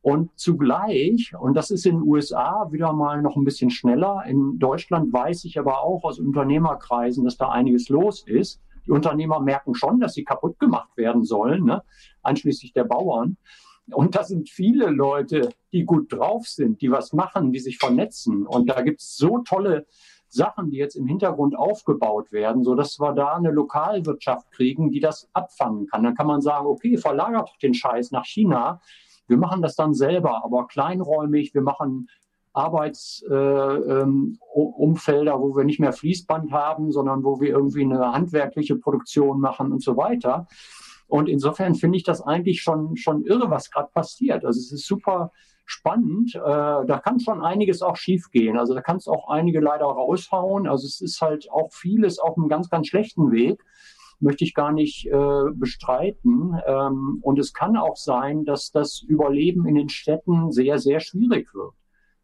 Und 0.00 0.30
zugleich, 0.38 1.34
und 1.38 1.54
das 1.54 1.70
ist 1.70 1.84
in 1.84 1.96
den 1.96 2.02
USA 2.02 2.68
wieder 2.70 2.92
mal 2.92 3.20
noch 3.20 3.36
ein 3.36 3.44
bisschen 3.44 3.70
schneller, 3.70 4.24
in 4.26 4.58
Deutschland 4.58 5.12
weiß 5.12 5.44
ich 5.44 5.58
aber 5.58 5.82
auch 5.82 6.04
aus 6.04 6.18
Unternehmerkreisen, 6.18 7.24
dass 7.24 7.36
da 7.36 7.50
einiges 7.50 7.88
los 7.88 8.24
ist. 8.26 8.62
Die 8.86 8.92
Unternehmer 8.92 9.40
merken 9.40 9.74
schon, 9.74 10.00
dass 10.00 10.14
sie 10.14 10.24
kaputt 10.24 10.58
gemacht 10.58 10.96
werden 10.96 11.24
sollen, 11.24 11.64
ne? 11.64 11.82
einschließlich 12.22 12.72
der 12.72 12.84
Bauern. 12.84 13.36
Und 13.90 14.14
da 14.14 14.24
sind 14.24 14.48
viele 14.48 14.86
Leute, 14.90 15.50
die 15.72 15.84
gut 15.84 16.12
drauf 16.12 16.46
sind, 16.46 16.80
die 16.80 16.90
was 16.90 17.12
machen, 17.12 17.52
die 17.52 17.58
sich 17.58 17.78
vernetzen. 17.78 18.46
Und 18.46 18.68
da 18.70 18.82
gibt 18.82 19.00
es 19.00 19.16
so 19.16 19.38
tolle 19.38 19.86
Sachen, 20.28 20.70
die 20.70 20.76
jetzt 20.76 20.96
im 20.96 21.06
Hintergrund 21.06 21.56
aufgebaut 21.56 22.32
werden, 22.32 22.62
so 22.62 22.74
dass 22.74 23.00
wir 23.00 23.12
da 23.12 23.34
eine 23.34 23.50
Lokalwirtschaft 23.50 24.50
kriegen, 24.50 24.90
die 24.90 25.00
das 25.00 25.28
abfangen 25.32 25.86
kann. 25.86 26.02
Dann 26.02 26.14
kann 26.14 26.26
man 26.26 26.40
sagen, 26.40 26.66
okay, 26.66 26.96
verlagert 26.96 27.50
den 27.62 27.74
Scheiß 27.74 28.10
nach 28.10 28.24
China. 28.24 28.80
Wir 29.26 29.38
machen 29.38 29.62
das 29.62 29.74
dann 29.76 29.94
selber, 29.94 30.44
aber 30.44 30.66
kleinräumig. 30.66 31.54
Wir 31.54 31.62
machen 31.62 32.08
Arbeitsumfelder, 32.52 33.80
äh, 33.80 34.02
ähm, 34.02 34.38
wo 35.40 35.56
wir 35.56 35.64
nicht 35.64 35.80
mehr 35.80 35.92
Fließband 35.92 36.50
haben, 36.52 36.92
sondern 36.92 37.24
wo 37.24 37.40
wir 37.40 37.50
irgendwie 37.50 37.84
eine 37.84 38.12
handwerkliche 38.12 38.76
Produktion 38.76 39.40
machen 39.40 39.72
und 39.72 39.82
so 39.82 39.96
weiter. 39.96 40.46
Und 41.06 41.28
insofern 41.28 41.74
finde 41.74 41.96
ich 41.96 42.04
das 42.04 42.20
eigentlich 42.20 42.60
schon, 42.60 42.96
schon 42.96 43.24
irre, 43.24 43.50
was 43.50 43.70
gerade 43.70 43.90
passiert. 43.92 44.44
Also 44.44 44.58
es 44.58 44.72
ist 44.72 44.86
super 44.86 45.32
spannend. 45.68 46.34
Äh, 46.34 46.38
da 46.40 47.00
kann 47.04 47.20
schon 47.20 47.42
einiges 47.42 47.82
auch 47.82 47.96
schiefgehen. 47.96 48.58
Also 48.58 48.74
da 48.74 48.80
kann 48.80 48.96
es 48.96 49.06
auch 49.06 49.28
einige 49.28 49.60
leider 49.60 49.84
raushauen. 49.84 50.66
Also 50.66 50.86
es 50.86 51.00
ist 51.00 51.20
halt 51.20 51.50
auch 51.52 51.72
vieles 51.72 52.18
auf 52.18 52.36
einem 52.36 52.48
ganz, 52.48 52.70
ganz 52.70 52.88
schlechten 52.88 53.30
Weg. 53.30 53.62
Möchte 54.18 54.44
ich 54.44 54.54
gar 54.54 54.72
nicht 54.72 55.06
äh, 55.06 55.44
bestreiten. 55.52 56.58
Ähm, 56.66 57.18
und 57.20 57.38
es 57.38 57.52
kann 57.52 57.76
auch 57.76 57.96
sein, 57.96 58.44
dass 58.44 58.72
das 58.72 59.02
Überleben 59.02 59.66
in 59.66 59.74
den 59.74 59.90
Städten 59.90 60.50
sehr, 60.52 60.78
sehr 60.78 61.00
schwierig 61.00 61.54
wird. 61.54 61.74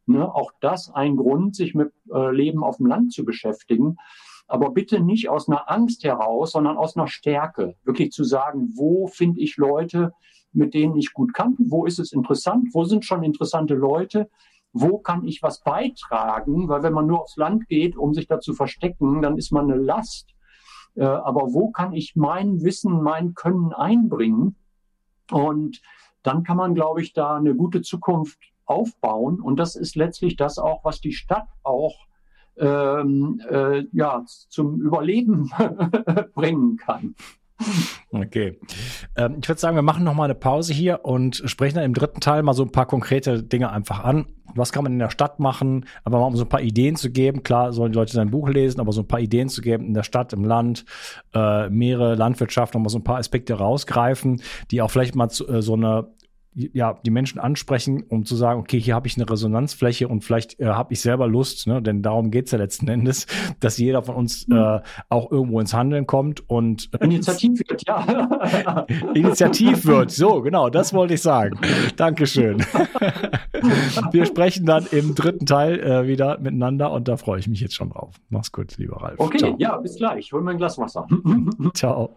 Ne? 0.07 0.35
Auch 0.35 0.53
das 0.61 0.91
ein 0.91 1.17
Grund, 1.17 1.55
sich 1.55 1.75
mit 1.75 1.93
äh, 2.13 2.31
Leben 2.31 2.65
auf 2.65 2.79
dem 2.79 2.87
Land 2.87 3.13
zu 3.13 3.27
beschäftigen. 3.27 3.99
Aber 4.47 4.71
bitte 4.71 5.01
nicht 5.01 5.29
aus 5.29 5.49
einer 5.49 5.71
Angst 5.71 6.03
heraus, 6.03 6.53
sondern 6.53 6.79
aus 6.79 6.97
einer 6.97 7.09
Stärke. 7.09 7.77
Wirklich 7.85 8.11
zu 8.11 8.25
sagen, 8.25 8.73
wo 8.75 9.07
finde 9.07 9.41
ich 9.41 9.59
Leute, 9.59 10.13
mit 10.55 10.75
denen 10.75 10.97
ich 10.97 11.13
gut 11.13 11.35
kann? 11.35 11.57
Wo 11.59 11.87
ist 11.87 11.99
es 11.99 12.13
interessant? 12.13 12.69
Wo 12.73 12.85
sind 12.85 13.05
schon 13.05 13.23
interessante 13.23 13.75
Leute? 13.75 14.31
Wo 14.73 14.99
kann 14.99 15.25
ich 15.25 15.43
was 15.43 15.63
beitragen? 15.63 16.69
Weil 16.69 16.83
wenn 16.83 16.93
man 16.93 17.07
nur 17.07 17.23
aufs 17.23 17.37
Land 17.37 17.69
geht, 17.69 17.97
um 17.97 18.15
sich 18.15 18.27
da 18.27 18.41
zu 18.41 18.55
verstecken, 18.55 19.23
dann 19.23 19.37
ist 19.37 19.53
man 19.53 19.71
eine 19.71 19.81
Last. 19.81 20.35
Äh, 20.97 21.05
aber 21.05 21.53
wo 21.53 21.71
kann 21.71 21.93
ich 21.93 22.17
mein 22.17 22.63
Wissen, 22.63 23.03
mein 23.03 23.35
Können 23.35 23.73
einbringen? 23.73 24.57
Und 25.31 25.81
dann 26.23 26.43
kann 26.43 26.57
man, 26.57 26.75
glaube 26.75 27.03
ich, 27.03 27.13
da 27.13 27.37
eine 27.37 27.55
gute 27.55 27.83
Zukunft 27.83 28.39
aufbauen. 28.65 29.41
Und 29.41 29.57
das 29.57 29.77
ist 29.77 29.95
letztlich 29.97 30.37
das 30.37 30.59
auch, 30.59 30.85
was 30.85 31.01
die 31.01 31.13
Stadt 31.13 31.49
auch 31.63 31.95
ähm, 32.57 33.41
äh, 33.49 33.85
ja, 33.93 34.25
zum 34.27 34.81
Überleben 34.81 35.51
bringen 36.35 36.77
kann. 36.77 37.15
Okay. 38.11 38.59
Ähm, 39.17 39.39
ich 39.41 39.49
würde 39.49 39.61
sagen, 39.61 39.77
wir 39.77 39.83
machen 39.83 40.05
noch 40.05 40.15
mal 40.15 40.25
eine 40.25 40.35
Pause 40.35 40.73
hier 40.73 41.05
und 41.05 41.43
sprechen 41.47 41.77
dann 41.77 41.85
im 41.85 41.95
dritten 41.95 42.21
Teil 42.21 42.43
mal 42.43 42.55
so 42.55 42.65
ein 42.65 42.73
paar 42.73 42.87
konkrete 42.87 43.43
Dinge 43.43 43.71
einfach 43.71 44.03
an. 44.05 44.27
Was 44.55 44.73
kann 44.73 44.85
man 44.85 44.93
in 44.93 44.99
der 44.99 45.11
Stadt 45.11 45.41
machen? 45.41 45.87
Aber 46.05 46.19
mal 46.19 46.27
um 46.27 46.37
so 46.37 46.45
ein 46.45 46.49
paar 46.49 46.61
Ideen 46.61 46.97
zu 46.97 47.11
geben. 47.11 47.43
Klar 47.43 47.73
sollen 47.73 47.93
die 47.93 47.99
Leute 47.99 48.13
sein 48.13 48.31
Buch 48.31 48.49
lesen, 48.49 48.81
aber 48.81 48.93
so 48.93 49.03
ein 49.03 49.09
paar 49.09 49.21
Ideen 49.21 49.49
zu 49.49 49.63
geben 49.63 49.87
in 49.87 49.95
der 49.95 50.03
Stadt, 50.05 50.33
im 50.33 50.45
Land, 50.45 50.85
äh, 51.33 51.69
Meere, 51.71 52.15
Landwirtschaft, 52.15 52.75
nochmal 52.75 52.91
so 52.91 52.99
ein 52.99 53.05
paar 53.05 53.19
Aspekte 53.19 53.55
rausgreifen, 53.55 54.43
die 54.71 54.83
auch 54.83 54.91
vielleicht 54.91 55.15
mal 55.15 55.29
zu, 55.29 55.49
äh, 55.49 55.63
so 55.63 55.75
eine 55.75 56.09
ja, 56.55 56.99
die 57.05 57.11
Menschen 57.11 57.41
ansprechen, 57.41 58.05
um 58.09 58.25
zu 58.25 58.37
sagen, 58.37 58.61
okay, 58.61 58.79
hier 58.79 58.95
habe 58.95 59.09
ich 59.09 59.17
eine 59.17 59.29
Resonanzfläche 59.29 60.07
und 60.07 60.23
vielleicht 60.23 60.61
äh, 60.61 60.67
habe 60.67 60.93
ich 60.93 61.01
selber 61.01 61.27
Lust, 61.27 61.67
ne? 61.67 61.83
denn 61.83 62.03
darum 62.03 62.31
geht's 62.31 62.53
ja 62.53 62.59
letzten 62.59 62.89
Endes, 62.89 63.27
dass 63.61 63.79
jeder 63.79 64.03
von 64.03 64.15
uns 64.15 64.47
mhm. 64.47 64.57
äh, 64.57 64.81
auch 65.09 65.31
irgendwo 65.31 65.61
ins 65.61 65.75
Handeln 65.75 66.07
kommt 66.07 66.49
und 66.49 66.91
äh, 66.95 66.99
Initiativ 67.05 67.61
wird, 67.69 67.87
ja. 67.87 68.87
Initiativ 69.15 69.85
wird, 69.85 70.11
so, 70.11 70.43
genau, 70.43 70.71
das 70.71 70.95
wollte 70.95 71.15
ich 71.15 71.23
sagen. 71.23 71.59
Dankeschön. 71.97 72.65
Wir 74.13 74.27
sprechen 74.27 74.67
dann 74.67 74.87
im 74.91 75.15
dritten 75.15 75.47
Teil 75.47 75.81
äh, 75.81 76.07
wieder 76.07 76.39
miteinander 76.39 76.93
und 76.93 77.09
da 77.09 77.17
freue 77.17 77.41
ich 77.41 77.49
mich 77.49 77.61
jetzt 77.61 77.75
schon 77.75 77.91
drauf. 77.91 78.15
Mach's 78.29 78.53
gut, 78.53 78.77
lieber 78.79 78.97
Ralf. 79.03 79.19
Okay, 79.19 79.39
Ciao. 79.39 79.57
ja, 79.59 79.77
bis 79.79 79.97
gleich. 79.97 80.33
Hol 80.33 80.43
mir 80.43 80.53
ein 80.53 80.59
Glas 80.59 80.79
Wasser. 80.79 81.07
Ciao. 81.75 82.17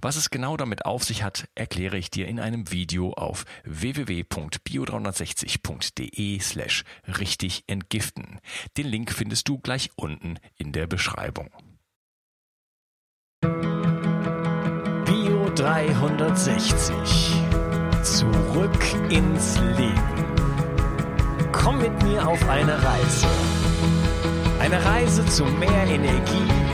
Was 0.00 0.16
es 0.16 0.30
genau 0.30 0.56
damit 0.56 0.86
auf 0.86 1.04
sich 1.04 1.22
hat, 1.22 1.46
erkläre 1.54 1.98
ich 1.98 2.10
dir 2.10 2.26
in 2.28 2.40
einem 2.40 2.70
Video 2.70 3.12
auf 3.12 3.44
www.bio360.de 3.64 6.40
slash 6.40 6.84
richtig 7.18 7.64
entgiften. 7.66 8.40
Den 8.76 8.86
Link 8.86 9.12
findest 9.12 9.48
du 9.48 9.58
gleich 9.58 9.90
unten 9.96 10.38
in 10.56 10.72
der 10.72 10.86
Beschreibung. 10.86 11.50
Bio 15.04 15.50
360. 15.54 16.94
Zurück 18.02 19.10
ins 19.10 19.58
Leben. 19.76 20.24
Komm 21.52 21.78
mit 21.78 22.02
mir 22.02 22.26
auf 22.26 22.48
eine 22.48 22.82
Reise. 22.82 23.28
Eine 24.60 24.82
Reise 24.84 25.24
zu 25.26 25.44
mehr 25.44 25.86
Energie 25.86 26.73